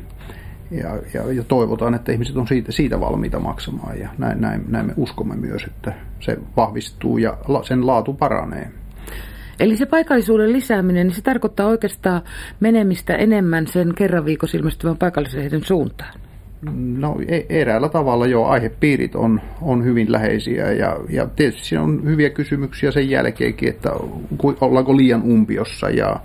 Ja, 0.71 0.89
ja, 1.13 1.33
ja 1.33 1.43
toivotaan, 1.43 1.93
että 1.93 2.11
ihmiset 2.11 2.37
on 2.37 2.47
siitä, 2.47 2.71
siitä 2.71 2.99
valmiita 2.99 3.39
maksamaan 3.39 3.99
ja 3.99 4.09
näin, 4.17 4.41
näin, 4.41 4.63
näin 4.67 4.85
me 4.85 4.93
uskomme 4.97 5.35
myös, 5.35 5.63
että 5.63 5.93
se 6.19 6.37
vahvistuu 6.57 7.17
ja 7.17 7.37
sen 7.63 7.87
laatu 7.87 8.13
paranee. 8.13 8.71
Eli 9.59 9.77
se 9.77 9.85
paikallisuuden 9.85 10.53
lisääminen, 10.53 11.07
niin 11.07 11.15
se 11.15 11.21
tarkoittaa 11.21 11.67
oikeastaan 11.67 12.21
menemistä 12.59 13.15
enemmän 13.15 13.67
sen 13.67 13.95
kerran 13.95 14.25
viikossa 14.25 14.57
ilmestyvän 14.57 14.97
paikallislehden 14.97 15.63
suuntaan. 15.63 16.13
No 16.97 17.17
e- 17.27 17.45
eräällä 17.49 17.89
tavalla 17.89 18.27
jo 18.27 18.43
aihepiirit 18.43 19.15
on, 19.15 19.41
on 19.61 19.83
hyvin 19.83 20.11
läheisiä 20.11 20.71
ja, 20.71 20.97
ja 21.09 21.27
tietysti 21.35 21.67
siinä 21.67 21.83
on 21.83 22.01
hyviä 22.05 22.29
kysymyksiä 22.29 22.91
sen 22.91 23.09
jälkeenkin, 23.09 23.69
että 23.69 23.91
ollaanko 24.61 24.97
liian 24.97 25.23
umpiossa 25.23 25.89
ja 25.89 26.15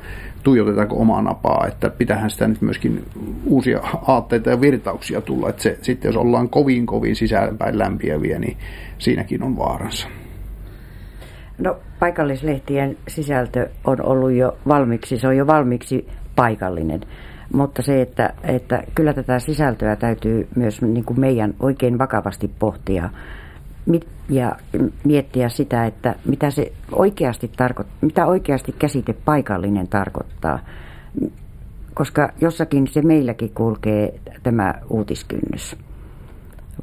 tuijotetaanko 0.47 0.97
omaa 0.97 1.23
napaa, 1.23 1.67
että 1.67 1.91
pitähän 1.91 2.31
sitä 2.31 2.49
nyt 2.49 2.61
myöskin 2.61 3.05
uusia 3.47 3.81
aatteita 4.07 4.51
ja 4.51 4.61
virtauksia 4.61 5.21
tulla, 5.21 5.49
että 5.49 5.63
se, 5.63 5.79
sitten 5.83 6.09
jos 6.09 6.17
ollaan 6.17 6.49
kovin 6.49 6.87
kovin 6.87 7.17
sisäänpäin 7.17 7.79
lämpiäviä, 7.79 8.39
niin 8.39 8.57
siinäkin 8.99 9.43
on 9.43 9.59
vaaransa. 9.59 10.09
No 11.59 11.77
paikallislehtien 11.99 12.97
sisältö 13.09 13.69
on 13.85 14.03
ollut 14.03 14.33
jo 14.33 14.57
valmiiksi, 14.69 15.19
se 15.19 15.29
on 15.29 15.37
jo 15.37 15.47
valmiiksi 15.47 16.09
paikallinen. 16.37 17.01
Mutta 17.53 17.83
se, 17.83 18.03
että, 18.03 18.33
että 18.43 18.83
kyllä 18.95 19.15
tätä 19.15 19.39
sisältöä 19.39 19.97
täytyy 19.97 20.49
myös 20.57 20.83
niin 20.83 21.05
kuin 21.05 21.21
meidän 21.21 21.55
oikein 21.61 21.99
vakavasti 21.99 22.51
pohtia 22.59 23.11
ja 24.29 24.57
miettiä 25.05 25.49
sitä, 25.49 25.87
että 25.87 26.15
mitä 26.25 26.51
se 26.51 26.73
oikeasti 26.93 27.51
tarkoittaa, 27.57 27.97
mitä 28.01 28.27
oikeasti 28.27 28.75
käsite 28.79 29.13
paikallinen 29.13 29.89
tarkoittaa. 29.89 30.59
Koska 31.95 32.33
jossakin 32.41 32.87
se 32.87 33.03
meilläkin 33.03 33.51
kulkee 33.55 34.21
tämä 34.43 34.75
uutiskynnys. 34.91 35.77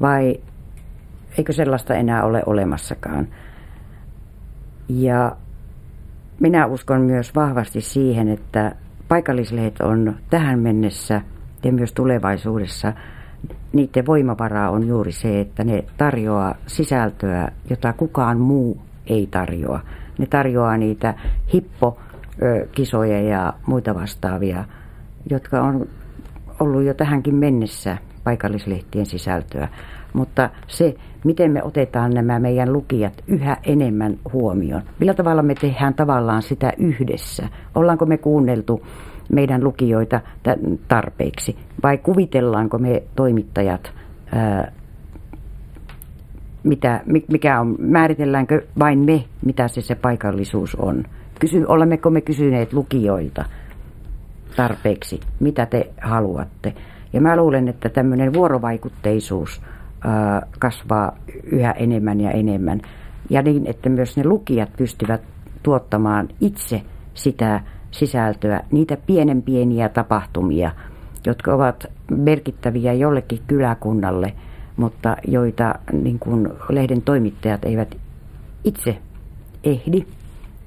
Vai 0.00 0.40
eikö 1.38 1.52
sellaista 1.52 1.94
enää 1.94 2.24
ole 2.24 2.42
olemassakaan? 2.46 3.28
Ja 4.88 5.36
minä 6.40 6.66
uskon 6.66 7.00
myös 7.00 7.34
vahvasti 7.34 7.80
siihen, 7.80 8.28
että 8.28 8.74
paikallislehdet 9.08 9.80
on 9.80 10.16
tähän 10.30 10.58
mennessä 10.58 11.20
ja 11.64 11.72
myös 11.72 11.92
tulevaisuudessa, 11.92 12.92
niiden 13.72 14.06
voimavaraa 14.06 14.70
on 14.70 14.86
juuri 14.86 15.12
se, 15.12 15.40
että 15.40 15.64
ne 15.64 15.84
tarjoaa 15.96 16.54
sisältöä, 16.66 17.52
jota 17.70 17.92
kukaan 17.92 18.40
muu 18.40 18.78
ei 19.06 19.28
tarjoa. 19.30 19.80
Ne 20.18 20.26
tarjoaa 20.26 20.76
niitä 20.76 21.14
hippokisoja 21.54 23.20
ja 23.20 23.52
muita 23.66 23.94
vastaavia, 23.94 24.64
jotka 25.30 25.62
on 25.62 25.86
ollut 26.60 26.82
jo 26.82 26.94
tähänkin 26.94 27.34
mennessä 27.34 27.98
paikallislehtien 28.24 29.06
sisältöä. 29.06 29.68
Mutta 30.12 30.50
se, 30.66 30.94
miten 31.24 31.50
me 31.50 31.62
otetaan 31.62 32.14
nämä 32.14 32.38
meidän 32.38 32.72
lukijat 32.72 33.24
yhä 33.26 33.56
enemmän 33.64 34.18
huomioon. 34.32 34.82
Millä 34.98 35.14
tavalla 35.14 35.42
me 35.42 35.54
tehdään 35.54 35.94
tavallaan 35.94 36.42
sitä 36.42 36.72
yhdessä? 36.78 37.48
Ollaanko 37.74 38.06
me 38.06 38.18
kuunneltu 38.18 38.86
meidän 39.32 39.64
lukijoita 39.64 40.20
tarpeeksi? 40.88 41.56
Vai 41.82 41.98
kuvitellaanko 41.98 42.78
me 42.78 43.02
toimittajat, 43.16 43.92
mitä, 46.62 47.00
mikä 47.28 47.60
on, 47.60 47.76
määritelläänkö 47.78 48.62
vain 48.78 48.98
me, 48.98 49.24
mitä 49.44 49.68
se 49.68 49.80
se 49.80 49.94
paikallisuus 49.94 50.74
on? 50.74 51.04
Kysy, 51.40 51.64
olemmeko 51.68 52.10
me 52.10 52.20
kysyneet 52.20 52.72
lukijoilta 52.72 53.44
tarpeeksi, 54.56 55.20
mitä 55.40 55.66
te 55.66 55.90
haluatte? 56.00 56.74
Ja 57.12 57.20
mä 57.20 57.36
luulen, 57.36 57.68
että 57.68 57.88
tämmöinen 57.88 58.34
vuorovaikutteisuus– 58.34 59.60
kasvaa 60.58 61.16
yhä 61.44 61.72
enemmän 61.72 62.20
ja 62.20 62.30
enemmän. 62.30 62.80
Ja 63.30 63.42
niin, 63.42 63.66
että 63.66 63.88
myös 63.88 64.16
ne 64.16 64.24
lukijat 64.24 64.70
pystyvät 64.76 65.20
tuottamaan 65.62 66.28
itse 66.40 66.82
sitä 67.14 67.60
sisältöä, 67.94 68.60
niitä 68.70 68.96
pienen 69.06 69.42
pieniä 69.42 69.88
tapahtumia, 69.88 70.70
jotka 71.26 71.54
ovat 71.54 71.86
merkittäviä 72.10 72.92
jollekin 72.92 73.40
kyläkunnalle, 73.46 74.32
mutta 74.76 75.16
joita 75.26 75.74
niin 75.92 76.18
kuin 76.18 76.48
lehden 76.68 77.02
toimittajat 77.02 77.64
eivät 77.64 77.96
itse 78.64 78.98
ehdi 79.64 80.06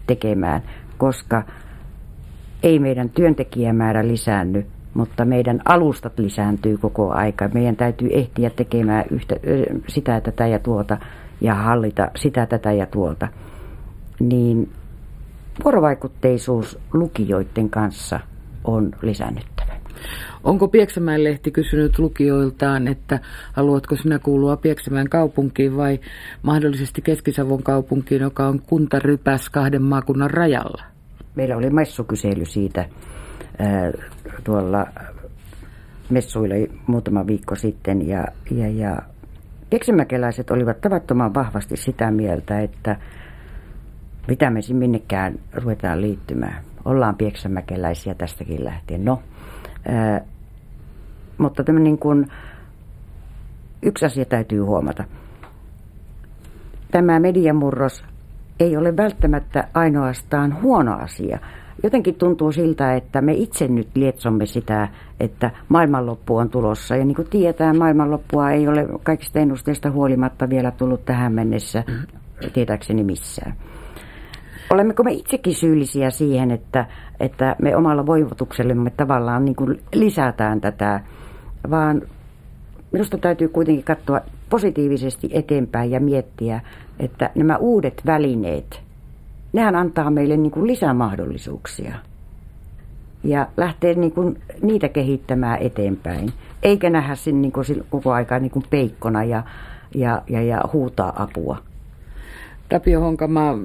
tekemään, 0.08 0.62
koska 0.98 1.44
ei 2.64 2.80
meidän 2.80 3.10
työntekijämäärä 3.10 4.08
lisäänny, 4.08 4.66
mutta 4.94 5.26
meidän 5.26 5.62
alustat 5.66 6.20
lisääntyy 6.20 6.78
koko 6.78 7.12
aika. 7.12 7.50
Meidän 7.54 7.76
täytyy 7.76 8.10
ehtiä 8.12 8.50
tekemään 8.50 9.06
yhtä, 9.12 9.36
sitä, 9.88 10.22
tätä 10.22 10.48
ja 10.48 10.60
tuota 10.60 10.98
ja 11.42 11.56
hallita 11.56 12.12
sitä, 12.16 12.46
tätä 12.46 12.72
ja 12.72 12.86
tuolta. 12.86 13.28
Niin 14.20 14.70
vuorovaikutteisuus 15.64 16.80
lukijoiden 16.94 17.70
kanssa 17.70 18.20
on 18.64 18.92
lisännyttävä. 19.02 19.74
Onko 20.44 20.68
Pieksämään 20.68 21.24
lehti 21.24 21.52
kysynyt 21.52 22.00
lukijoiltaan, 22.00 22.88
että 22.88 23.20
haluatko 23.54 23.96
sinä 23.96 24.20
kuulua 24.20 24.58
Pieksämään 24.58 25.10
kaupunkiin 25.10 25.78
vai 25.78 26.00
mahdollisesti 26.44 27.02
Keski-Savon 27.02 27.64
kaupunkiin, 27.64 28.22
joka 28.22 28.48
on 28.48 28.62
kuntarypäs 28.62 29.50
kahden 29.50 29.82
maakunnan 29.82 30.32
rajalla? 30.32 30.84
Meillä 31.36 31.58
oli 31.58 31.70
messukysely 31.70 32.46
siitä 32.46 32.86
tuolla 34.44 34.86
messuilla 36.10 36.56
muutama 36.88 37.28
viikko 37.28 37.56
sitten 37.56 38.08
ja, 38.08 38.26
ja, 38.52 38.68
ja 38.68 39.02
Keksämäkeläiset 39.70 40.52
olivat 40.52 40.82
tavattoman 40.82 41.34
vahvasti 41.34 41.78
sitä 41.78 42.12
mieltä, 42.12 42.60
että 42.60 42.96
mitä 44.28 44.50
me 44.50 44.60
minnekään 44.74 45.40
ruvetaan 45.54 46.02
liittymään. 46.02 46.64
Ollaan 46.86 47.16
pieksämäkeläisiä 47.16 48.14
tästäkin 48.14 48.66
lähtien. 48.66 49.06
No, 49.06 49.22
ää, 49.88 50.22
mutta 51.38 51.64
tämä 51.64 51.80
niin 51.80 51.98
kuin, 51.98 52.32
yksi 53.82 54.06
asia 54.06 54.26
täytyy 54.26 54.60
huomata. 54.60 55.04
Tämä 56.92 57.20
mediamurros 57.20 58.04
ei 58.60 58.78
ole 58.78 58.98
välttämättä 58.98 59.68
ainoastaan 59.74 60.62
huono 60.62 60.94
asia, 60.94 61.40
jotenkin 61.84 62.16
tuntuu 62.16 62.52
siltä, 62.52 62.96
että 62.96 63.22
me 63.22 63.34
itse 63.34 63.68
nyt 63.68 63.90
lietsomme 63.96 64.46
sitä, 64.46 64.88
että 65.20 65.52
maailmanloppu 65.70 66.38
on 66.38 66.50
tulossa. 66.50 66.96
Ja 66.96 67.06
niin 67.06 67.16
kuin 67.16 67.30
tiedetään, 67.30 67.78
maailmanloppua 67.78 68.52
ei 68.52 68.68
ole 68.68 68.88
kaikista 69.04 69.40
ennusteista 69.40 69.92
huolimatta 69.92 70.50
vielä 70.50 70.72
tullut 70.72 71.06
tähän 71.06 71.34
mennessä 71.34 71.84
tietääkseni 72.54 73.04
missään. 73.04 73.54
Olemmeko 74.70 75.04
me 75.04 75.12
itsekin 75.12 75.56
syyllisiä 75.56 76.10
siihen, 76.10 76.52
että, 76.52 76.86
että 77.20 77.56
me 77.62 77.76
omalla 77.76 78.06
voivotuksellemme 78.06 78.90
tavallaan 78.90 79.46
niin 79.46 79.56
kuin 79.56 79.82
lisätään 79.94 80.62
tätä, 80.62 81.00
vaan 81.70 82.02
minusta 82.92 83.18
täytyy 83.18 83.48
kuitenkin 83.48 83.84
katsoa 83.84 84.22
positiivisesti 84.50 85.30
eteenpäin 85.32 85.92
ja 85.92 86.00
miettiä, 86.00 86.62
että 87.00 87.30
nämä 87.36 87.58
uudet 87.58 88.02
välineet, 88.06 88.82
nehän 89.54 89.76
antaa 89.76 90.12
meille 90.12 90.38
niin 90.38 90.52
kuin 90.52 90.68
lisämahdollisuuksia. 90.68 91.96
Ja 93.24 93.48
lähtee 93.58 93.94
niin 93.94 94.12
kuin 94.12 94.42
niitä 94.62 94.90
kehittämään 94.90 95.62
eteenpäin. 95.62 96.34
Eikä 96.64 96.90
nähdä 96.90 97.16
sen 97.16 97.42
niin 97.42 97.52
kuin 97.52 97.66
koko 97.90 98.12
aika 98.12 98.40
niin 98.40 98.52
kuin 98.52 98.66
peikkona 98.70 99.24
ja, 99.24 99.44
ja, 99.96 100.22
ja, 100.30 100.42
ja 100.42 100.62
huutaa 100.74 101.24
apua. 101.24 101.58
Tapio 102.70 103.00
Honkama, 103.00 103.56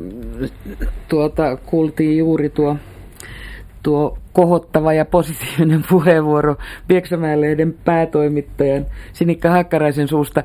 tuota, 1.08 1.56
kuultiin 1.56 2.18
juuri 2.18 2.48
tuo, 2.48 2.76
tuo 3.82 4.18
kohottava 4.32 4.92
ja 4.92 5.04
positiivinen 5.04 5.84
puheenvuoro 5.90 6.56
Pieksämäen 6.88 7.74
päätoimittajan 7.84 8.86
Sinikka 9.12 9.50
Hakkaraisen 9.50 10.08
suusta. 10.08 10.42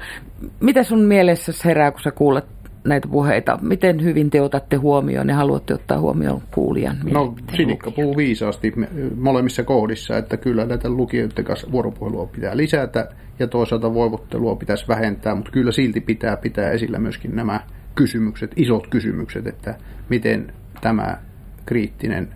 Mitä 0.60 0.84
sun 0.84 1.00
mielessä 1.00 1.52
herää, 1.66 1.92
kun 1.92 2.02
sä 2.02 2.12
kuulet 2.12 2.46
näitä 2.84 3.08
puheita? 3.08 3.60
Miten 3.62 4.04
hyvin 4.04 4.30
te 4.30 4.42
otatte 4.42 4.76
huomioon 4.76 5.30
ja 5.30 5.36
haluatte 5.36 5.74
ottaa 5.74 6.00
huomioon 6.00 6.42
kuulijan? 6.52 6.98
No 7.12 7.36
Sinikka 7.56 7.92
puhuu 7.92 8.18
viisaasti 8.18 8.74
molemmissa 9.16 9.64
kohdissa, 9.64 10.18
että 10.18 10.38
kyllä 10.38 10.66
näitä 10.66 10.90
lukijoiden 10.90 11.46
kanssa 11.46 11.72
vuoropuhelua 11.72 12.26
pitää 12.26 12.58
lisätä 12.58 13.10
ja 13.40 13.48
toisaalta 13.48 13.94
voivottelua 13.94 14.56
pitäisi 14.56 14.88
vähentää, 14.88 15.36
mutta 15.36 15.52
kyllä 15.52 15.72
silti 15.72 16.02
pitää 16.02 16.38
pitää 16.38 16.72
esillä 16.72 17.00
myöskin 17.00 17.36
nämä 17.36 17.60
kysymykset, 17.98 18.51
isot 18.56 18.88
kysymykset, 18.88 19.48
että 19.48 19.75
miten 20.10 20.54
tämä 20.82 21.18
kriittinen 21.66 22.34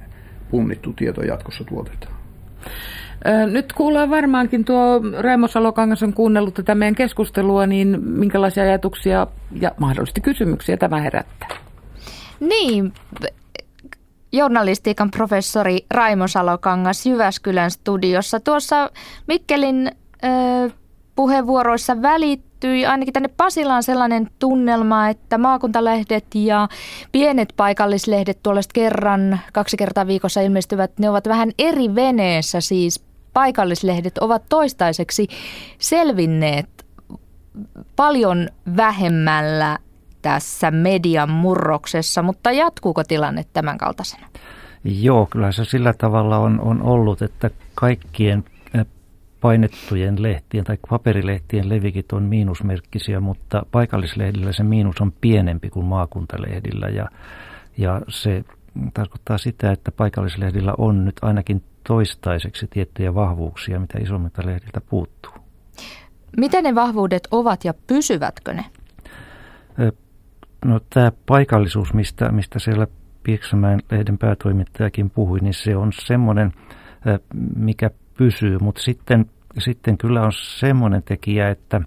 punnittu 0.49 0.93
tieto 0.93 1.21
jatkossa 1.21 1.63
tuotetaan. 1.63 2.13
Nyt 3.51 3.73
kuullaan 3.73 4.09
varmaankin 4.09 4.65
tuo 4.65 5.01
Raimo 5.19 5.47
Salokangas 5.47 6.03
on 6.03 6.13
kuunnellut 6.13 6.53
tätä 6.53 6.75
meidän 6.75 6.95
keskustelua, 6.95 7.67
niin 7.67 7.99
minkälaisia 8.03 8.63
ajatuksia 8.63 9.27
ja 9.61 9.71
mahdollisesti 9.79 10.21
kysymyksiä 10.21 10.77
tämä 10.77 11.01
herättää? 11.01 11.49
Niin, 12.39 12.93
journalistiikan 14.31 15.11
professori 15.11 15.77
Raimo 15.91 16.27
Salokangas 16.27 17.05
Jyväskylän 17.05 17.71
studiossa. 17.71 18.39
Tuossa 18.39 18.91
Mikkelin 19.27 19.91
ö, 20.23 20.69
puheenvuoroissa 21.15 22.01
välittyi 22.63 22.85
ainakin 22.85 23.13
tänne 23.13 23.29
Pasilaan 23.37 23.83
sellainen 23.83 24.27
tunnelma, 24.39 25.09
että 25.09 25.37
maakuntalehdet 25.37 26.25
ja 26.35 26.67
pienet 27.11 27.53
paikallislehdet 27.57 28.39
tuollaista 28.43 28.73
kerran, 28.73 29.39
kaksi 29.53 29.77
kertaa 29.77 30.07
viikossa 30.07 30.41
ilmestyvät, 30.41 30.91
ne 30.99 31.09
ovat 31.09 31.27
vähän 31.27 31.51
eri 31.59 31.95
veneessä 31.95 32.61
siis. 32.61 33.03
Paikallislehdet 33.33 34.17
ovat 34.17 34.43
toistaiseksi 34.49 35.27
selvinneet 35.79 36.85
paljon 37.95 38.47
vähemmällä 38.77 39.77
tässä 40.21 40.71
median 40.71 41.29
murroksessa, 41.29 42.21
mutta 42.21 42.51
jatkuuko 42.51 43.03
tilanne 43.03 43.45
tämän 43.53 43.77
kaltaisena? 43.77 44.27
Joo, 44.83 45.25
kyllä 45.25 45.51
se 45.51 45.65
sillä 45.65 45.93
tavalla 45.93 46.37
on, 46.37 46.59
on 46.59 46.81
ollut, 46.81 47.21
että 47.21 47.49
kaikkien 47.75 48.43
painettujen 49.41 50.21
lehtien 50.21 50.63
tai 50.63 50.77
paperilehtien 50.89 51.69
levikit 51.69 52.11
on 52.11 52.23
miinusmerkkisiä, 52.23 53.19
mutta 53.19 53.65
paikallislehdillä 53.71 54.51
se 54.51 54.63
miinus 54.63 55.01
on 55.01 55.11
pienempi 55.21 55.69
kuin 55.69 55.85
maakuntalehdillä 55.85 56.87
ja, 56.87 57.07
ja 57.77 58.01
se 58.07 58.43
tarkoittaa 58.93 59.37
sitä, 59.37 59.71
että 59.71 59.91
paikallislehdillä 59.91 60.73
on 60.77 61.05
nyt 61.05 61.15
ainakin 61.21 61.63
toistaiseksi 61.87 62.67
tiettyjä 62.69 63.15
vahvuuksia, 63.15 63.79
mitä 63.79 63.99
isommilta 63.99 64.45
lehdiltä 64.45 64.81
puuttuu. 64.81 65.33
Miten 66.37 66.63
ne 66.63 66.75
vahvuudet 66.75 67.27
ovat 67.31 67.65
ja 67.65 67.73
pysyvätkö 67.87 68.53
ne? 68.53 68.65
No 70.65 70.79
tämä 70.89 71.11
paikallisuus, 71.25 71.93
mistä, 71.93 72.31
mistä 72.31 72.59
siellä 72.59 72.87
Pieksämäen 73.23 73.79
lehden 73.91 74.17
päätoimittajakin 74.17 75.09
puhui, 75.09 75.39
niin 75.39 75.53
se 75.53 75.75
on 75.75 75.93
semmoinen, 75.93 76.51
mikä 77.55 77.89
pysyy, 78.17 78.57
mutta 78.61 78.81
sitten, 78.81 79.25
sitten 79.59 79.97
kyllä 79.97 80.21
on 80.21 80.31
semmoinen 80.33 81.03
tekijä, 81.03 81.49
että, 81.49 81.81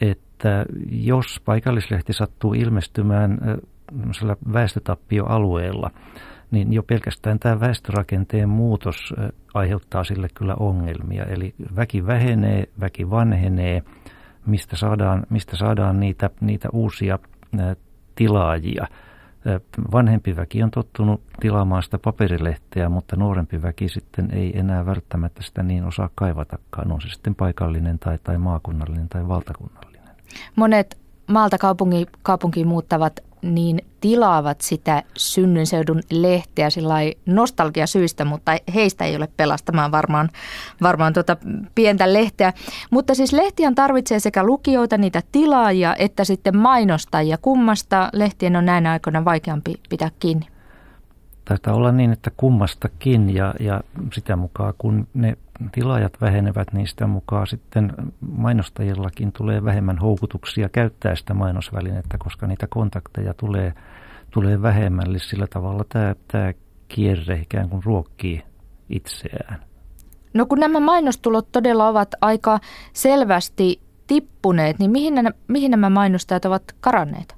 että 0.00 0.66
jos 0.90 1.40
paikallislehti 1.44 2.12
sattuu 2.12 2.54
ilmestymään 2.54 3.38
väestötappioalueella, 4.52 5.90
niin 6.50 6.72
jo 6.72 6.82
pelkästään 6.82 7.38
tämä 7.38 7.60
väestörakenteen 7.60 8.48
muutos 8.48 9.14
aiheuttaa 9.54 10.04
sille 10.04 10.28
kyllä 10.34 10.54
ongelmia. 10.54 11.24
Eli 11.24 11.54
väki 11.76 12.06
vähenee, 12.06 12.68
väki 12.80 13.10
vanhenee, 13.10 13.82
mistä 14.46 14.76
saadaan, 14.76 15.26
mistä 15.30 15.56
saadaan 15.56 16.00
niitä, 16.00 16.30
niitä 16.40 16.68
uusia 16.72 17.18
tilaajia– 18.14 18.86
Vanhempi 19.92 20.36
väki 20.36 20.62
on 20.62 20.70
tottunut 20.70 21.22
tilaamaan 21.40 21.82
sitä 21.82 21.98
paperilehteä, 21.98 22.88
mutta 22.88 23.16
nuorempi 23.16 23.62
väki 23.62 23.88
sitten 23.88 24.30
ei 24.30 24.58
enää 24.58 24.86
välttämättä 24.86 25.42
sitä 25.42 25.62
niin 25.62 25.84
osaa 25.84 26.10
kaivatakaan. 26.14 26.92
On 26.92 27.00
se 27.00 27.08
sitten 27.08 27.34
paikallinen 27.34 27.98
tai, 27.98 28.18
tai 28.24 28.38
maakunnallinen 28.38 29.08
tai 29.08 29.28
valtakunnallinen. 29.28 30.08
Monet 30.56 30.98
maalta 31.26 31.58
kaupunki, 31.58 32.06
kaupunkiin 32.22 32.68
muuttavat 32.68 33.20
niin 33.42 33.80
tilaavat 34.00 34.60
sitä 34.60 35.02
synnynseudun 35.16 36.00
lehteä 36.10 36.70
sillä 36.70 36.94
nostalgiasyistä, 37.26 38.24
mutta 38.24 38.52
heistä 38.74 39.04
ei 39.04 39.16
ole 39.16 39.28
pelastamaan 39.36 39.92
varmaan, 39.92 40.28
varmaan 40.82 41.12
tuota 41.12 41.36
pientä 41.74 42.12
lehteä. 42.12 42.52
Mutta 42.90 43.14
siis 43.14 43.32
lehtiän 43.32 43.74
tarvitsee 43.74 44.20
sekä 44.20 44.44
lukijoita, 44.44 44.98
niitä 44.98 45.22
tilaajia, 45.32 45.96
että 45.98 46.24
sitten 46.24 46.56
mainostajia. 46.56 47.38
Kummasta 47.42 48.10
lehtien 48.12 48.56
on 48.56 48.66
näinä 48.66 48.92
aikoina 48.92 49.24
vaikeampi 49.24 49.74
pitää 49.88 50.10
kiinni? 50.18 50.46
Taitaa 51.44 51.74
olla 51.74 51.92
niin, 51.92 52.12
että 52.12 52.30
kummastakin 52.36 53.34
ja, 53.34 53.54
ja 53.60 53.80
sitä 54.12 54.36
mukaan 54.36 54.74
kun 54.78 55.06
ne 55.14 55.36
tilaajat 55.72 56.20
vähenevät, 56.20 56.72
niin 56.72 56.86
sitä 56.86 57.06
mukaan 57.06 57.46
sitten 57.46 57.92
mainostajillakin 58.20 59.32
tulee 59.32 59.64
vähemmän 59.64 59.98
houkutuksia 59.98 60.68
käyttää 60.68 61.16
sitä 61.16 61.34
mainosvälinettä, 61.34 62.18
koska 62.18 62.46
niitä 62.46 62.66
kontakteja 62.66 63.34
tulee, 63.34 63.74
tulee 64.30 64.62
vähemmän. 64.62 65.06
Eli 65.10 65.18
sillä 65.18 65.46
tavalla 65.46 65.84
tämä, 65.88 66.14
tämä 66.32 66.52
kierre 66.88 67.34
ikään 67.34 67.68
kuin 67.68 67.84
ruokkii 67.84 68.42
itseään. 68.90 69.62
No 70.34 70.46
kun 70.46 70.60
nämä 70.60 70.80
mainostulot 70.80 71.52
todella 71.52 71.88
ovat 71.88 72.14
aika 72.20 72.58
selvästi 72.92 73.80
tippuneet, 74.06 74.78
niin 74.78 74.90
mihin 74.90 75.14
nämä, 75.14 75.30
mihin 75.48 75.70
nämä 75.70 75.90
mainostajat 75.90 76.44
ovat 76.44 76.62
karanneet? 76.80 77.36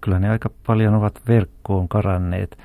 Kyllä 0.00 0.18
ne 0.18 0.30
aika 0.30 0.50
paljon 0.66 0.94
ovat 0.94 1.20
verkkoon 1.28 1.88
karanneet. 1.88 2.58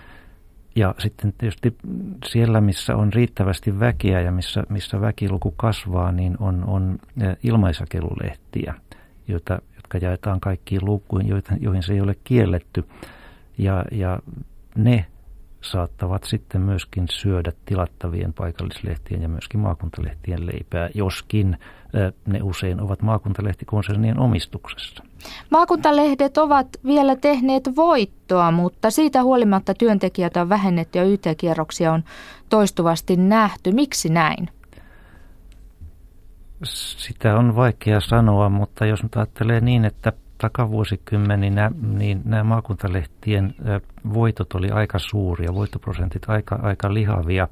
Ja 0.80 0.96
sitten 0.98 1.34
tietysti 1.38 1.78
siellä, 2.26 2.62
missä 2.62 2.96
on 2.96 3.14
riittävästi 3.14 3.80
väkeä 3.80 4.22
ja 4.22 4.32
missä, 4.32 4.64
missä 4.70 5.02
väkiluku 5.02 5.52
kasvaa, 5.52 6.12
niin 6.12 6.38
on, 6.40 6.64
on 6.64 7.00
ilmaisakelulehtiä, 7.44 8.74
joita, 9.28 9.62
jotka 9.76 9.98
jaetaan 9.98 10.40
kaikkiin 10.40 10.86
lukuihin, 10.86 11.44
joihin 11.60 11.84
se 11.84 11.94
ei 11.94 12.02
ole 12.02 12.16
kielletty. 12.24 12.84
Ja, 13.58 13.86
ja 13.92 14.20
ne 14.76 15.06
saattavat 15.62 16.24
sitten 16.24 16.62
myöskin 16.62 17.06
syödä 17.12 17.52
tilattavien 17.66 18.34
paikallislehtien 18.34 19.22
ja 19.22 19.30
myöskin 19.30 19.60
maakuntalehtien 19.60 20.46
leipää, 20.46 20.90
joskin 20.94 21.58
ne 22.28 22.40
usein 22.44 22.82
ovat 22.82 23.02
maakuntalehtikonsernien 23.02 24.20
omistuksessa. 24.20 25.04
Maakuntalehdet 25.50 26.38
ovat 26.38 26.68
vielä 26.86 27.16
tehneet 27.16 27.76
voittoa, 27.76 28.52
mutta 28.52 28.92
siitä 28.92 29.24
huolimatta 29.24 29.74
työntekijät 29.74 30.38
on 30.38 30.50
vähennetty 30.50 31.00
ja 31.00 31.06
YT-kierroksia 31.06 31.94
on 31.94 32.04
toistuvasti 32.50 33.18
nähty. 33.18 33.72
Miksi 33.72 34.10
näin? 34.10 34.50
Sitä 36.64 37.38
on 37.38 37.56
vaikea 37.56 38.02
sanoa, 38.02 38.50
mutta 38.50 38.86
jos 38.86 39.04
nyt 39.04 39.16
ajattelee 39.16 39.62
niin, 39.62 39.86
että 39.86 40.14
takavuosikymmeninä 40.40 41.72
niin 41.82 42.22
nämä 42.26 42.44
maakuntalehtien 42.44 43.56
voitot 44.14 44.54
oli 44.54 44.70
aika 44.70 45.00
suuria, 45.00 45.54
voittoprosentit 45.54 46.22
aika, 46.28 46.60
aika 46.62 46.94
lihavia. 46.94 47.48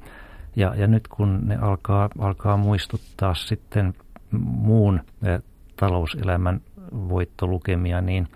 Ja, 0.56 0.74
ja 0.74 0.86
nyt 0.86 1.08
kun 1.08 1.40
ne 1.44 1.56
alkaa, 1.56 2.08
alkaa 2.18 2.56
muistuttaa 2.56 3.34
sitten 3.34 3.94
muun 4.40 5.00
talouselämän 5.76 6.60
voittolukemia, 6.92 8.00
niin 8.00 8.28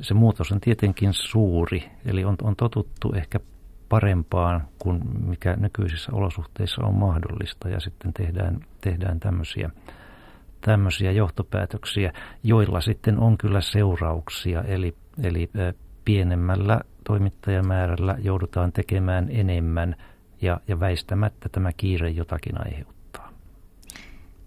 se 0.00 0.14
muutos 0.14 0.52
on 0.52 0.60
tietenkin 0.60 1.12
suuri. 1.12 1.90
Eli 2.06 2.24
on, 2.24 2.36
on 2.42 2.56
totuttu 2.56 3.12
ehkä 3.12 3.40
parempaan 3.88 4.64
kuin 4.78 5.00
mikä 5.26 5.56
nykyisissä 5.56 6.12
olosuhteissa 6.12 6.86
on 6.86 6.94
mahdollista 6.94 7.68
ja 7.68 7.80
sitten 7.80 8.12
tehdään, 8.12 8.60
tehdään 8.80 9.20
tämmöisiä, 9.20 9.70
tämmöisiä 10.64 11.12
johtopäätöksiä, 11.12 12.12
joilla 12.42 12.80
sitten 12.80 13.18
on 13.18 13.38
kyllä 13.38 13.60
seurauksia, 13.60 14.62
eli, 14.62 14.96
eli 15.22 15.50
pienemmällä 16.04 16.80
toimittajamäärällä 17.04 18.16
joudutaan 18.18 18.72
tekemään 18.72 19.28
enemmän 19.30 19.96
ja, 20.42 20.60
ja 20.68 20.80
väistämättä 20.80 21.48
tämä 21.48 21.72
kiire 21.76 22.10
jotakin 22.10 22.66
aiheuttaa. 22.66 23.30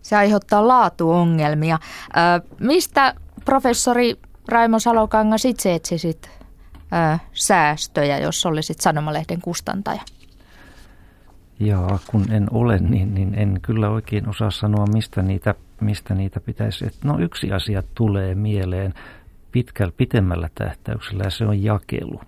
Se 0.02 0.16
aiheuttaa 0.16 0.68
laatuongelmia. 0.68 1.80
Ö, 2.18 2.48
mistä 2.60 3.14
professori 3.46 4.16
Raimo 4.48 4.80
Salokangas 4.80 5.46
itse 5.46 5.76
etsisit 5.76 6.30
ö, 6.32 7.18
säästöjä, 7.34 8.20
jos 8.20 8.46
olisit 8.46 8.80
sanomalehden 8.80 9.42
kustantaja? 9.42 10.02
Jaa, 11.60 12.00
kun 12.08 12.32
en 12.32 12.48
ole, 12.52 12.80
niin, 12.80 13.14
niin 13.14 13.36
en 13.36 13.60
kyllä 13.62 13.90
oikein 13.90 14.30
osaa 14.30 14.52
sanoa, 14.52 14.86
mistä 14.86 15.22
niitä, 15.22 15.56
mistä 15.82 16.16
niitä 16.16 16.40
pitäisi. 16.40 16.86
No 17.04 17.20
yksi 17.20 17.52
asia 17.52 17.84
tulee 17.96 18.36
mieleen 18.36 18.94
pitkällä, 19.52 19.94
pitemmällä 19.98 20.50
tähtäyksellä 20.56 21.24
ja 21.24 21.30
se 21.30 21.46
on 21.46 21.64
jakelu. 21.64 22.22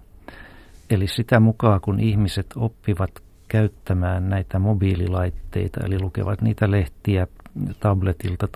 Eli 0.90 1.08
sitä 1.08 1.40
mukaan, 1.40 1.82
kun 1.82 2.00
ihmiset 2.00 2.48
oppivat 2.56 3.12
käyttämään 3.48 4.30
näitä 4.30 4.60
mobiililaitteita, 4.60 5.80
eli 5.86 6.00
lukevat 6.00 6.42
niitä 6.42 6.72
lehtiä 6.72 7.28
tabletilta 7.80 8.48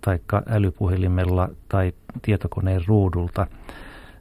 tai 0.00 0.18
älypuhelimella 0.46 1.48
tai 1.68 1.92
tietokoneen 2.22 2.80
ruudulta, 2.86 3.46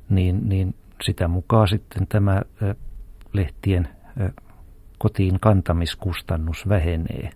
niin, 0.10 0.50
niin 0.50 0.76
sitä 1.04 1.28
mukaan 1.28 1.68
sitten 1.68 2.08
tämä 2.08 2.42
lehtien 3.34 3.88
kotiin 4.98 5.40
kantamiskustannus 5.40 6.70
vähenee 6.70 7.30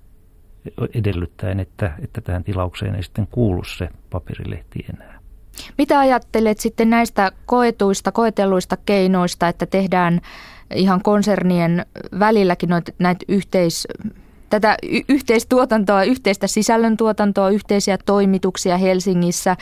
edellyttäen, 0.94 1.60
että, 1.60 1.92
että 2.04 2.22
tähän 2.22 2.44
tilaukseen 2.44 2.96
ei 2.96 3.04
sitten 3.04 3.28
kuulu 3.32 3.64
se 3.64 3.90
paperilehti 4.10 4.86
enää. 4.94 5.20
Mitä 5.78 6.00
ajattelet 6.00 6.60
sitten 6.60 6.90
näistä 6.90 7.32
koetuista, 7.46 8.12
koetelluista 8.12 8.78
keinoista, 8.86 9.48
että 9.48 9.66
tehdään 9.66 10.22
ihan 10.74 11.02
konsernien 11.02 11.86
välilläkin 12.20 12.70
noita, 12.70 12.92
näitä 13.00 13.26
yhteis, 13.28 13.88
tätä 14.50 14.78
yhteistuotantoa, 15.10 16.04
yhteistä 16.04 16.48
sisällöntuotantoa, 16.48 17.50
yhteisiä 17.50 17.98
toimituksia 18.06 18.78
Helsingissä, 18.78 19.58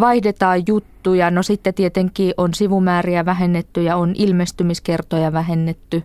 vaihdetaan 0.00 0.62
juttuja, 0.66 1.30
no 1.30 1.42
sitten 1.42 1.74
tietenkin 1.74 2.34
on 2.36 2.54
sivumääriä 2.54 3.24
vähennetty 3.24 3.82
ja 3.82 3.96
on 3.96 4.14
ilmestymiskertoja 4.18 5.32
vähennetty. 5.32 6.02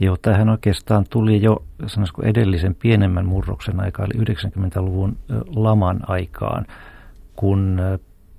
Joo, 0.00 0.16
tähän 0.22 0.48
oikeastaan 0.48 1.04
tuli 1.10 1.42
jo 1.42 1.64
sanoisiko 1.86 2.22
edellisen 2.22 2.74
pienemmän 2.74 3.26
murroksen 3.26 3.80
aikaa, 3.80 4.06
eli 4.06 4.24
90-luvun 4.24 5.16
laman 5.46 6.00
aikaan, 6.06 6.66
kun 7.36 7.80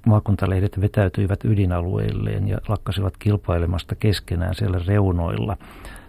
maakuntalehdet 0.06 0.82
vetäytyivät 0.82 1.46
ydinalueilleen 1.46 2.48
ja 2.48 2.58
lakkasivat 2.68 3.18
kilpailemasta 3.18 3.96
keskenään 3.96 4.56
siellä 4.56 4.80
reunoilla, 4.88 5.58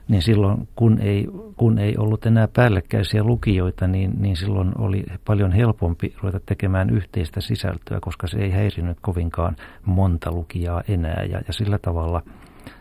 niin 0.08 0.22
silloin 0.22 0.68
kun 0.76 0.98
ei, 1.00 1.28
kun 1.56 1.78
ei 1.78 1.96
ollut 1.98 2.26
enää 2.26 2.48
päällekkäisiä 2.48 3.24
lukijoita, 3.24 3.86
niin, 3.86 4.12
niin 4.18 4.36
silloin 4.36 4.72
oli 4.78 5.04
paljon 5.24 5.52
helpompi 5.52 6.14
ruveta 6.22 6.40
tekemään 6.46 6.90
yhteistä 6.90 7.40
sisältöä, 7.40 7.98
koska 8.00 8.26
se 8.26 8.38
ei 8.38 8.50
häirinyt 8.50 8.98
kovinkaan 9.00 9.56
monta 9.84 10.32
lukijaa 10.32 10.82
enää. 10.88 11.24
Ja, 11.30 11.40
ja 11.46 11.52
sillä 11.52 11.78
tavalla, 11.78 12.22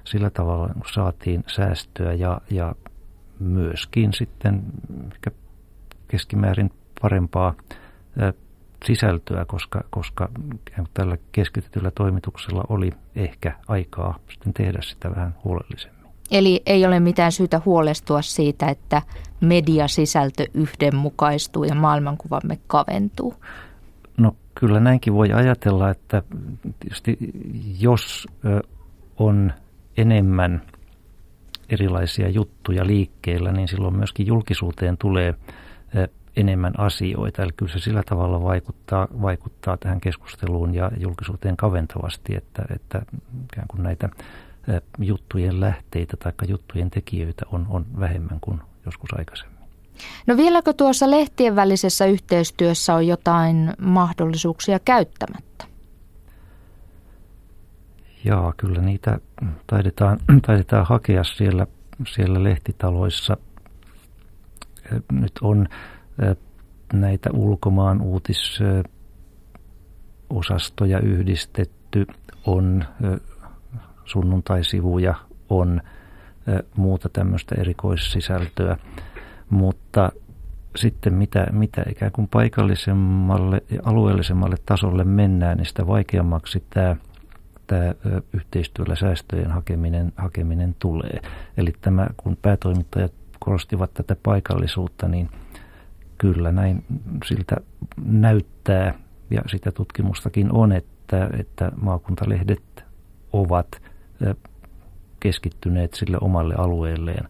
sillä 0.03 0.29
tavalla 0.29 0.69
saatiin 0.93 1.43
säästöä 1.47 2.13
ja, 2.13 2.41
ja 2.51 2.75
myöskin 3.39 4.13
sitten 4.13 4.63
keskimäärin 6.07 6.71
parempaa 7.01 7.53
sisältöä, 8.85 9.45
koska, 9.45 9.83
koska 9.89 10.29
tällä 10.93 11.17
keskitetyllä 11.31 11.91
toimituksella 11.91 12.63
oli 12.69 12.91
ehkä 13.15 13.55
aikaa 13.67 14.19
sitten 14.29 14.53
tehdä 14.53 14.79
sitä 14.81 15.09
vähän 15.09 15.35
huolellisemmin. 15.43 16.05
Eli 16.31 16.61
ei 16.65 16.85
ole 16.85 16.99
mitään 16.99 17.31
syytä 17.31 17.61
huolestua 17.65 18.21
siitä, 18.21 18.67
että 18.67 19.01
mediasisältö 19.41 20.45
yhdenmukaistuu 20.53 21.63
ja 21.63 21.75
maailmankuvamme 21.75 22.59
kaventuu? 22.67 23.33
No 24.17 24.35
kyllä 24.55 24.79
näinkin 24.79 25.13
voi 25.13 25.33
ajatella, 25.33 25.89
että 25.89 26.23
tietysti 26.79 27.17
jos 27.79 28.27
on 29.17 29.53
enemmän 29.97 30.61
erilaisia 31.69 32.29
juttuja 32.29 32.87
liikkeellä, 32.87 33.51
niin 33.51 33.67
silloin 33.67 33.95
myöskin 33.95 34.27
julkisuuteen 34.27 34.97
tulee 34.97 35.33
enemmän 36.35 36.79
asioita. 36.79 37.43
Eli 37.43 37.51
kyllä 37.57 37.71
se 37.71 37.79
sillä 37.79 38.03
tavalla 38.03 38.43
vaikuttaa, 38.43 39.07
vaikuttaa 39.21 39.77
tähän 39.77 40.01
keskusteluun 40.01 40.75
ja 40.75 40.91
julkisuuteen 40.97 41.57
kaventavasti, 41.57 42.35
että, 42.35 42.65
että 42.75 43.01
ikään 43.43 43.67
kuin 43.67 43.83
näitä 43.83 44.09
juttujen 44.99 45.59
lähteitä 45.59 46.17
tai 46.17 46.31
juttujen 46.47 46.89
tekijöitä 46.89 47.45
on, 47.51 47.65
on 47.69 47.85
vähemmän 47.99 48.37
kuin 48.41 48.61
joskus 48.85 49.09
aikaisemmin. 49.17 49.55
No 50.27 50.37
vieläkö 50.37 50.73
tuossa 50.73 51.11
lehtien 51.11 51.55
välisessä 51.55 52.05
yhteistyössä 52.05 52.95
on 52.95 53.07
jotain 53.07 53.73
mahdollisuuksia 53.79 54.79
käyttämättä? 54.79 55.65
Jaa, 58.25 58.53
kyllä 58.57 58.81
niitä 58.81 59.19
taidetaan, 59.67 60.19
taidetaan 60.47 60.85
hakea 60.85 61.23
siellä, 61.23 61.67
siellä 62.07 62.43
lehtitaloissa. 62.43 63.37
Nyt 65.11 65.31
on 65.41 65.67
näitä 66.93 67.29
ulkomaan 67.33 68.01
uutisosastoja 68.01 70.99
yhdistetty, 70.99 72.07
on 72.45 72.85
sunnuntaisivuja, 74.05 75.15
on 75.49 75.81
muuta 76.75 77.09
tämmöistä 77.09 77.55
erikoissisältöä, 77.57 78.77
mutta 79.49 80.11
sitten 80.75 81.13
mitä, 81.13 81.47
mitä 81.51 81.83
ikään 81.89 82.11
kuin 82.11 82.27
paikallisemmalle 82.27 83.61
ja 83.69 83.79
alueellisemmalle 83.83 84.55
tasolle 84.65 85.03
mennään, 85.03 85.57
niin 85.57 85.65
sitä 85.65 85.87
vaikeammaksi 85.87 86.63
tämä, 86.69 86.95
tämä 87.67 87.93
yhteistyöllä 88.33 88.95
säästöjen 88.95 89.51
hakeminen, 89.51 90.13
hakeminen 90.15 90.75
tulee. 90.79 91.21
Eli 91.57 91.73
tämä, 91.81 92.07
kun 92.17 92.37
päätoimittajat 92.41 93.13
korostivat 93.39 93.93
tätä 93.93 94.15
paikallisuutta, 94.23 95.07
niin– 95.07 95.29
kyllä 96.17 96.51
näin 96.51 96.85
siltä 97.25 97.55
näyttää 98.05 98.99
ja 99.29 99.41
sitä 99.47 99.71
tutkimustakin 99.71 100.51
on, 100.51 100.71
että, 100.71 101.29
että 101.39 101.71
maakuntalehdet 101.81 102.83
ovat 103.33 103.81
keskittyneet 105.19 105.93
sille 105.93 106.17
omalle 106.21 106.55
alueelleen 106.57 107.29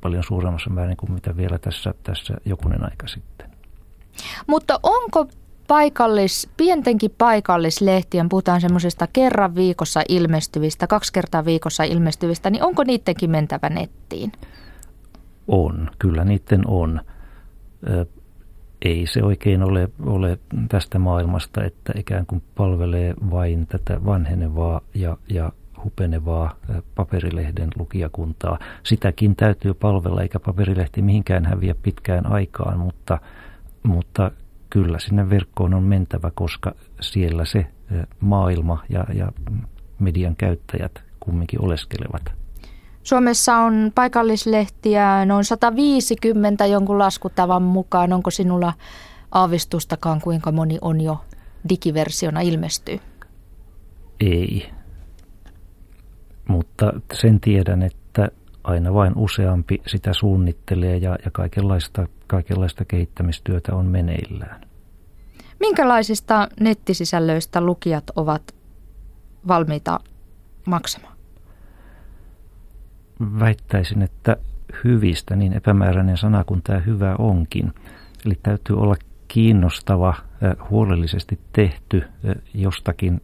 paljon 0.00 0.24
suuremmassa 0.24 0.70
määrin 0.70 0.96
kuin 0.96 1.12
mitä 1.12 1.36
vielä 1.36 1.58
tässä, 1.58 1.94
tässä 2.02 2.34
jokunen 2.44 2.84
aika 2.84 3.08
sitten. 3.08 3.50
Mutta 4.46 4.80
onko 4.82 5.26
paikallis, 5.68 6.50
pientenkin 6.56 7.10
paikallislehtien, 7.18 8.28
puhutaan 8.28 8.60
semmoisista 8.60 9.06
kerran 9.12 9.54
viikossa 9.54 10.02
ilmestyvistä, 10.08 10.86
kaksi 10.86 11.12
kertaa 11.12 11.44
viikossa 11.44 11.84
ilmestyvistä, 11.84 12.50
niin 12.50 12.62
onko 12.62 12.84
niidenkin 12.84 13.30
mentävä 13.30 13.68
nettiin? 13.68 14.32
On, 15.48 15.90
kyllä 15.98 16.24
niiden 16.24 16.66
on 16.66 17.00
ei 18.82 19.06
se 19.06 19.22
oikein 19.22 19.62
ole, 19.62 19.88
ole 20.06 20.38
tästä 20.68 20.98
maailmasta, 20.98 21.64
että 21.64 21.92
ikään 21.96 22.26
kuin 22.26 22.42
palvelee 22.54 23.14
vain 23.30 23.66
tätä 23.66 24.04
vanhenevaa 24.04 24.80
ja, 24.94 25.16
ja 25.28 25.52
hupenevaa 25.84 26.56
paperilehden 26.94 27.68
lukijakuntaa. 27.78 28.58
Sitäkin 28.82 29.36
täytyy 29.36 29.74
palvella, 29.74 30.22
eikä 30.22 30.40
paperilehti 30.40 31.02
mihinkään 31.02 31.44
häviä 31.44 31.74
pitkään 31.82 32.26
aikaan, 32.26 32.78
mutta, 32.78 33.18
mutta 33.82 34.30
kyllä 34.70 34.98
sinne 34.98 35.30
verkkoon 35.30 35.74
on 35.74 35.82
mentävä, 35.82 36.30
koska 36.34 36.74
siellä 37.00 37.44
se 37.44 37.66
maailma 38.20 38.82
ja, 38.88 39.04
ja 39.14 39.32
median 39.98 40.36
käyttäjät 40.36 41.02
kumminkin 41.20 41.62
oleskelevat. 41.62 42.22
Suomessa 43.02 43.56
on 43.56 43.92
paikallislehtiä 43.94 45.24
noin 45.24 45.44
150 45.44 46.66
jonkun 46.66 46.98
laskutavan 46.98 47.62
mukaan. 47.62 48.12
Onko 48.12 48.30
sinulla 48.30 48.72
aavistustakaan, 49.32 50.20
kuinka 50.20 50.52
moni 50.52 50.78
on 50.80 51.00
jo 51.00 51.20
digiversiona 51.68 52.40
ilmestyy? 52.40 53.00
Ei, 54.20 54.70
mutta 56.48 56.92
sen 57.12 57.40
tiedän, 57.40 57.82
että 57.82 58.28
aina 58.68 58.94
vain 58.94 59.12
useampi 59.16 59.82
sitä 59.86 60.12
suunnittelee 60.12 60.96
ja, 60.96 61.18
ja 61.24 61.30
kaikenlaista, 61.30 62.06
kaikenlaista 62.26 62.84
kehittämistyötä 62.84 63.74
on 63.74 63.86
meneillään. 63.86 64.60
Minkälaisista 65.60 66.48
nettisisällöistä 66.60 67.60
lukijat 67.60 68.04
ovat 68.16 68.54
valmiita 69.48 70.00
maksamaan? 70.66 71.18
väittäisin, 73.20 74.02
että 74.02 74.36
hyvistä, 74.84 75.36
niin 75.36 75.52
epämääräinen 75.52 76.16
sana 76.16 76.44
kuin 76.44 76.62
tämä 76.62 76.78
hyvä 76.78 77.16
onkin. 77.18 77.72
Eli 78.26 78.38
täytyy 78.42 78.76
olla 78.76 78.96
kiinnostava, 79.28 80.14
huolellisesti 80.70 81.38
tehty 81.52 82.04
jostakin 82.54 83.20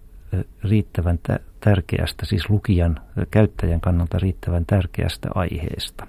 riittävän 0.64 1.18
tärkeästä, 1.64 2.26
siis 2.26 2.50
lukijan, 2.50 3.00
käyttäjän 3.30 3.80
kannalta 3.80 4.18
riittävän 4.18 4.66
tärkeästä 4.66 5.28
aiheesta. 5.34 6.06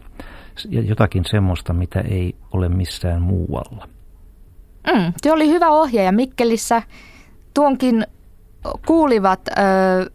Jotakin 0.70 1.24
semmoista, 1.26 1.74
mitä 1.74 2.00
ei 2.00 2.36
ole 2.52 2.70
missään 2.70 3.22
muualla. 3.22 3.90
Mm, 4.94 5.14
se 5.18 5.32
oli 5.32 5.50
hyvä 5.50 5.70
ohjaaja 5.70 6.12
Mikkelissä. 6.12 6.82
Tuonkin 7.54 8.08
kuulivat 8.88 9.40
ö, 9.48 10.12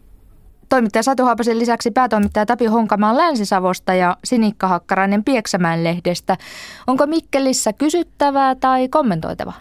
toimittaja 0.68 1.02
Satu 1.02 1.24
Haapasen 1.24 1.58
lisäksi 1.58 1.90
päätoimittaja 1.90 2.46
Tapio 2.46 2.70
Honkamaan 2.70 3.16
Länsi-Savosta 3.16 3.94
ja 3.94 4.16
Sinikka 4.24 4.68
Hakkarainen 4.68 5.24
Pieksämään 5.24 5.84
lehdestä. 5.84 6.36
Onko 6.86 7.06
Mikkelissä 7.06 7.72
kysyttävää 7.72 8.54
tai 8.54 8.88
kommentoitavaa? 8.88 9.60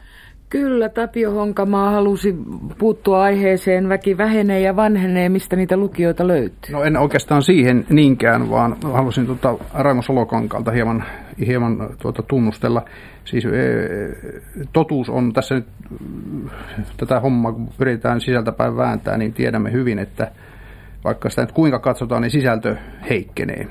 Kyllä, 0.50 0.90
Tapio 0.90 1.32
Honkamaa 1.32 1.92
halusi 1.92 2.36
puuttua 2.78 3.24
aiheeseen. 3.24 3.90
Väki 3.90 4.18
vähenee 4.18 4.60
ja 4.60 4.76
vanhenee, 4.76 5.30
mistä 5.30 5.56
niitä 5.56 5.78
lukijoita 5.78 6.28
löytyy. 6.28 6.74
No 6.76 6.84
en 6.84 6.98
oikeastaan 6.98 7.44
siihen 7.44 7.86
niinkään, 7.90 8.50
vaan 8.50 8.76
halusin 8.84 9.26
tuota 9.26 9.58
Raimo 9.74 10.02
Solokankalta 10.02 10.72
hieman, 10.72 11.04
hieman 11.48 11.90
tuota 12.02 12.24
tunnustella. 12.24 12.86
Siis 13.26 13.46
e, 13.46 13.50
totuus 14.74 15.10
on 15.10 15.34
tässä 15.34 15.56
nyt, 15.56 15.66
tätä 16.98 17.20
hommaa 17.20 17.52
kun 17.52 17.70
pyritään 17.78 18.22
sisältäpäin 18.22 18.78
vääntää, 18.78 19.18
niin 19.18 19.34
tiedämme 19.34 19.72
hyvin, 19.72 20.00
että 20.00 20.32
vaikka 21.04 21.30
sitä 21.30 21.42
nyt 21.42 21.52
kuinka 21.52 21.80
katsotaan, 21.80 22.22
niin 22.22 22.32
sisältö 22.32 22.76
heikkenee, 23.10 23.68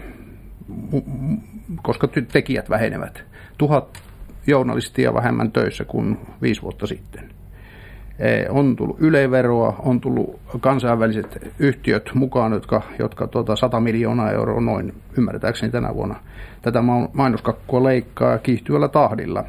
koska 1.83 2.09
tekijät 2.33 2.71
vähenevät. 2.71 3.25
Tuhat 3.59 4.08
journalistia 4.49 5.15
vähemmän 5.15 5.53
töissä 5.53 5.85
kuin 5.85 6.19
viisi 6.43 6.63
vuotta 6.63 6.87
sitten. 6.87 7.25
On 8.51 8.77
tullut 8.77 8.97
yleveroa, 9.01 9.77
on 9.79 10.01
tullut 10.01 10.41
kansainväliset 10.61 11.53
yhtiöt 11.59 12.11
mukaan, 12.15 12.53
jotka, 12.53 12.83
jotka 12.99 13.27
tuota 13.27 13.57
100 13.57 13.81
miljoonaa 13.81 14.31
euroa 14.31 14.61
noin, 14.61 14.95
ymmärtääkseni 15.19 15.73
tänä 15.73 15.95
vuonna, 15.95 16.21
tätä 16.63 16.83
mainoskakkua 17.13 17.85
leikkaa 17.85 18.39
kiihtyvällä 18.39 18.89
tahdilla. 18.89 19.45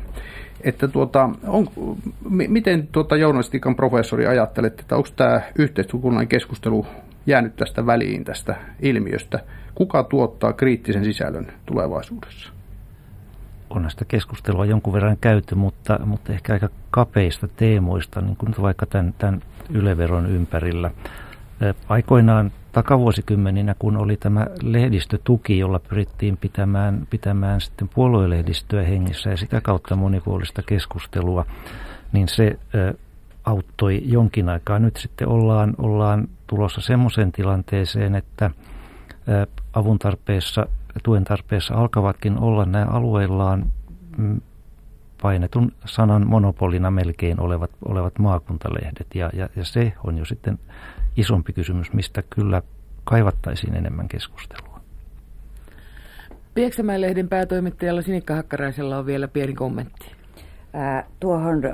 Että 0.62 0.88
tuota, 0.88 1.30
on, 1.48 1.68
miten 2.30 2.88
tuota 2.92 3.16
journalistiikan 3.16 3.76
professori 3.76 4.28
ajattelette, 4.28 4.82
että 4.82 4.96
onko 4.96 5.10
tämä 5.16 5.42
yhteiskunnallinen 5.58 6.28
keskustelu 6.28 6.86
jäänyt 7.26 7.56
tästä 7.56 7.86
väliin 7.86 8.24
tästä 8.24 8.56
ilmiöstä? 8.80 9.40
Kuka 9.76 10.04
tuottaa 10.04 10.54
kriittisen 10.54 11.04
sisällön 11.04 11.48
tulevaisuudessa? 11.66 12.59
On 13.70 13.90
sitä 13.90 14.06
keskustelua 14.06 14.66
jonkun 14.66 14.94
verran 14.94 15.18
käyty, 15.22 15.56
mutta, 15.56 16.00
mutta 16.06 16.34
ehkä 16.34 16.54
aika 16.54 16.70
kapeista 16.92 17.48
teemoista, 17.48 18.22
niin 18.22 18.36
kuin 18.36 18.54
vaikka 18.62 18.86
tämän, 18.86 19.14
tämän 19.18 19.42
yleveron 19.70 20.26
ympärillä. 20.26 20.92
Aikoinaan 21.90 22.52
takavuosikymmeninä, 22.72 23.76
kun 23.80 23.98
oli 23.98 24.18
tämä 24.18 24.48
lehdistötuki, 24.62 25.60
jolla 25.60 25.80
pyrittiin 25.80 26.38
pitämään, 26.38 27.08
pitämään 27.10 27.62
sitten 27.62 27.90
puoluelehdistöä 27.90 28.84
hengissä 28.84 29.30
ja 29.30 29.38
sitä 29.38 29.62
kautta 29.62 29.96
monipuolista 29.96 30.62
keskustelua, 30.62 31.46
niin 32.12 32.28
se 32.28 32.60
auttoi 33.46 34.02
jonkin 34.06 34.50
aikaa. 34.50 34.80
Nyt 34.80 34.98
sitten 34.98 35.28
ollaan, 35.28 35.74
ollaan 35.78 36.28
tulossa 36.48 36.82
semmoiseen 36.82 37.32
tilanteeseen, 37.32 38.16
että 38.16 38.52
avun 39.74 40.00
tarpeessa 40.00 40.68
tuen 41.04 41.24
tarpeessa 41.24 41.74
alkavatkin 41.74 42.40
olla 42.40 42.66
nämä 42.66 42.86
alueillaan 42.86 43.66
mm, 44.18 44.42
painetun 45.22 45.72
sanan 45.86 46.28
monopolina 46.28 46.92
melkein 46.92 47.40
olevat, 47.40 47.72
olevat 47.86 48.20
maakuntalehdet. 48.20 49.08
Ja, 49.16 49.30
ja, 49.34 49.50
ja 49.56 49.66
se 49.66 49.94
on 50.04 50.18
jo 50.18 50.26
sitten 50.26 50.60
isompi 51.18 51.54
kysymys, 51.54 51.94
mistä 51.94 52.24
kyllä 52.30 52.62
kaivattaisiin 53.04 53.76
enemmän 53.76 54.08
keskustelua. 54.08 54.80
Pieksämään 56.54 57.02
lehden 57.02 57.30
päätoimittajalla 57.30 58.02
Sinikka 58.02 58.36
Hakkaraisella 58.36 58.98
on 58.98 59.06
vielä 59.06 59.28
pieni 59.28 59.54
kommentti. 59.54 60.12
Ää, 60.74 61.06
tuohon 61.20 61.66
ä, 61.66 61.70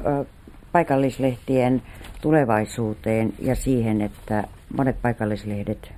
paikallislehtien 0.71 1.81
tulevaisuuteen 2.21 3.33
ja 3.39 3.55
siihen, 3.55 4.01
että 4.01 4.43
monet 4.77 5.01
paikallislehdet 5.01 5.91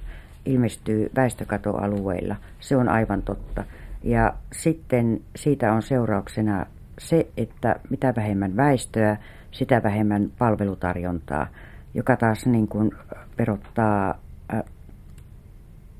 ilmestyy 0.47 1.11
väestökatoalueilla. 1.15 2.35
Se 2.59 2.77
on 2.77 2.89
aivan 2.89 3.21
totta. 3.21 3.63
Ja 4.03 4.33
sitten 4.51 5.21
siitä 5.35 5.73
on 5.73 5.81
seurauksena 5.81 6.65
se, 6.99 7.27
että 7.37 7.75
mitä 7.89 8.13
vähemmän 8.15 8.55
väestöä, 8.55 9.17
sitä 9.51 9.83
vähemmän 9.83 10.31
palvelutarjontaa, 10.37 11.47
joka 11.93 12.15
taas 12.15 12.45
niin 12.45 12.67
kuin 12.67 12.91
verottaa 13.37 14.19
äh, 14.53 14.63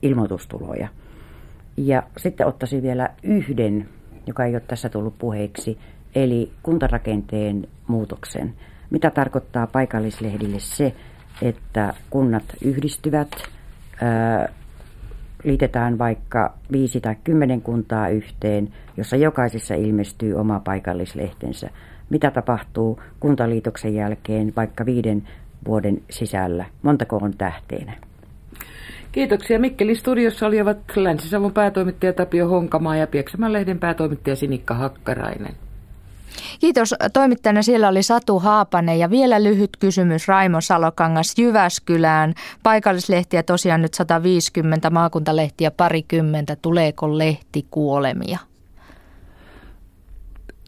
ilmoitustuloja. 0.02 0.88
Ja 1.78 2.04
sitten 2.18 2.48
ottaisin 2.48 2.82
vielä 2.82 3.10
yhden, 3.24 3.90
joka 4.28 4.46
ei 4.46 4.54
ole 4.54 4.64
tässä 4.68 4.90
tullut 4.90 5.18
puheeksi, 5.18 5.78
eli 6.16 6.52
kuntarakenteen 6.64 7.68
muutoksen. 7.88 8.54
Mitä 8.90 9.12
tarkoittaa 9.12 9.68
paikallislehdille 9.68 10.60
se, 10.60 10.96
että 11.42 11.94
kunnat 12.10 12.44
yhdistyvät– 12.62 13.30
liitetään 15.44 15.98
vaikka 15.98 16.54
viisi 16.72 17.02
tai 17.02 17.16
kymmenen 17.24 17.62
kuntaa 17.62 18.10
yhteen, 18.10 18.74
jossa 18.98 19.16
jokaisessa 19.16 19.76
ilmestyy 19.76 20.34
oma 20.34 20.60
paikallislehtensä. 20.60 21.70
Mitä 22.10 22.32
tapahtuu 22.32 23.02
kuntaliitoksen 23.20 23.96
jälkeen 23.96 24.54
vaikka 24.56 24.86
viiden 24.86 25.24
vuoden 25.68 26.02
sisällä? 26.10 26.66
Montako 26.82 27.18
on 27.18 27.34
tähteenä? 27.38 27.94
Kiitoksia. 29.12 29.60
Mikkeli 29.60 29.96
studiossa 29.96 30.48
olivat 30.48 30.78
Länsi-Savon 30.96 31.54
päätoimittaja 31.54 32.14
Tapio 32.14 32.48
Honkamaa 32.48 32.96
ja 32.96 33.08
Pieksämän 33.08 33.54
lehden 33.54 33.80
päätoimittaja 33.80 34.36
Sinikka 34.36 34.74
Hakkarainen. 34.74 35.54
Kiitos. 36.60 36.96
Toimittajana 37.14 37.62
siellä 37.62 37.88
oli 37.88 38.04
Satu 38.04 38.40
Haapanen 38.40 39.00
ja 39.00 39.10
vielä 39.10 39.44
lyhyt 39.44 39.78
kysymys 39.80 40.28
Raimo 40.28 40.62
Salokangas 40.62 41.38
Jyväskylään. 41.38 42.34
Paikallislehtiä 42.64 43.44
tosiaan 43.44 43.82
nyt 43.82 43.94
150, 43.94 44.90
maakuntalehtiä 44.90 45.72
parikymmentä. 45.72 46.56
Tuleeko 46.56 47.18
lehtikuolemia? 47.18 48.40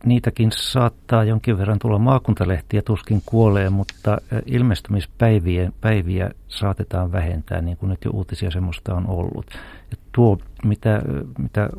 Niitäkin 0.05 0.51
saattaa 0.51 1.23
jonkin 1.23 1.57
verran 1.57 1.79
tulla 1.79 1.99
maakuntalehtiä, 1.99 2.81
tuskin 2.81 3.21
kuolee, 3.25 3.69
mutta 3.69 4.17
ilmestymispäiviä 4.45 5.71
päiviä 5.81 6.31
saatetaan 6.47 7.11
vähentää, 7.11 7.61
niin 7.61 7.77
kuin 7.77 7.89
nyt 7.89 8.05
jo 8.05 8.11
uutisia 8.11 8.51
semmoista 8.51 8.95
on 8.95 9.07
ollut. 9.07 9.45
Tuo, 10.11 10.37
mitä, 10.63 11.01
mitä 11.37 11.69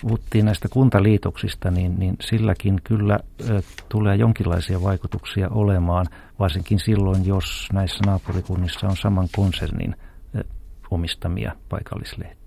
puhuttiin 0.00 0.44
näistä 0.44 0.68
kuntaliitoksista, 0.68 1.70
niin, 1.70 1.98
niin 1.98 2.16
silläkin 2.20 2.80
kyllä 2.84 3.18
ö, 3.50 3.62
tulee 3.88 4.16
jonkinlaisia 4.16 4.82
vaikutuksia 4.82 5.48
olemaan, 5.50 6.06
varsinkin 6.38 6.78
silloin, 6.78 7.26
jos 7.26 7.68
näissä 7.72 7.98
naapurikunnissa 8.06 8.86
on 8.86 8.96
saman 8.96 9.28
konsernin 9.36 9.96
ö, 10.36 10.44
omistamia 10.90 11.52
paikallislehtiä. 11.68 12.42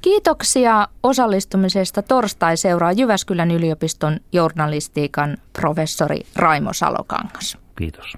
Kiitoksia 0.00 0.88
osallistumisesta. 1.02 2.02
Torstai 2.02 2.56
seuraa 2.56 2.92
Jyväskylän 2.92 3.50
yliopiston 3.50 4.20
journalistiikan 4.32 5.36
professori 5.52 6.20
Raimo 6.36 6.72
Salokangas. 6.72 7.58
Kiitos. 7.76 8.16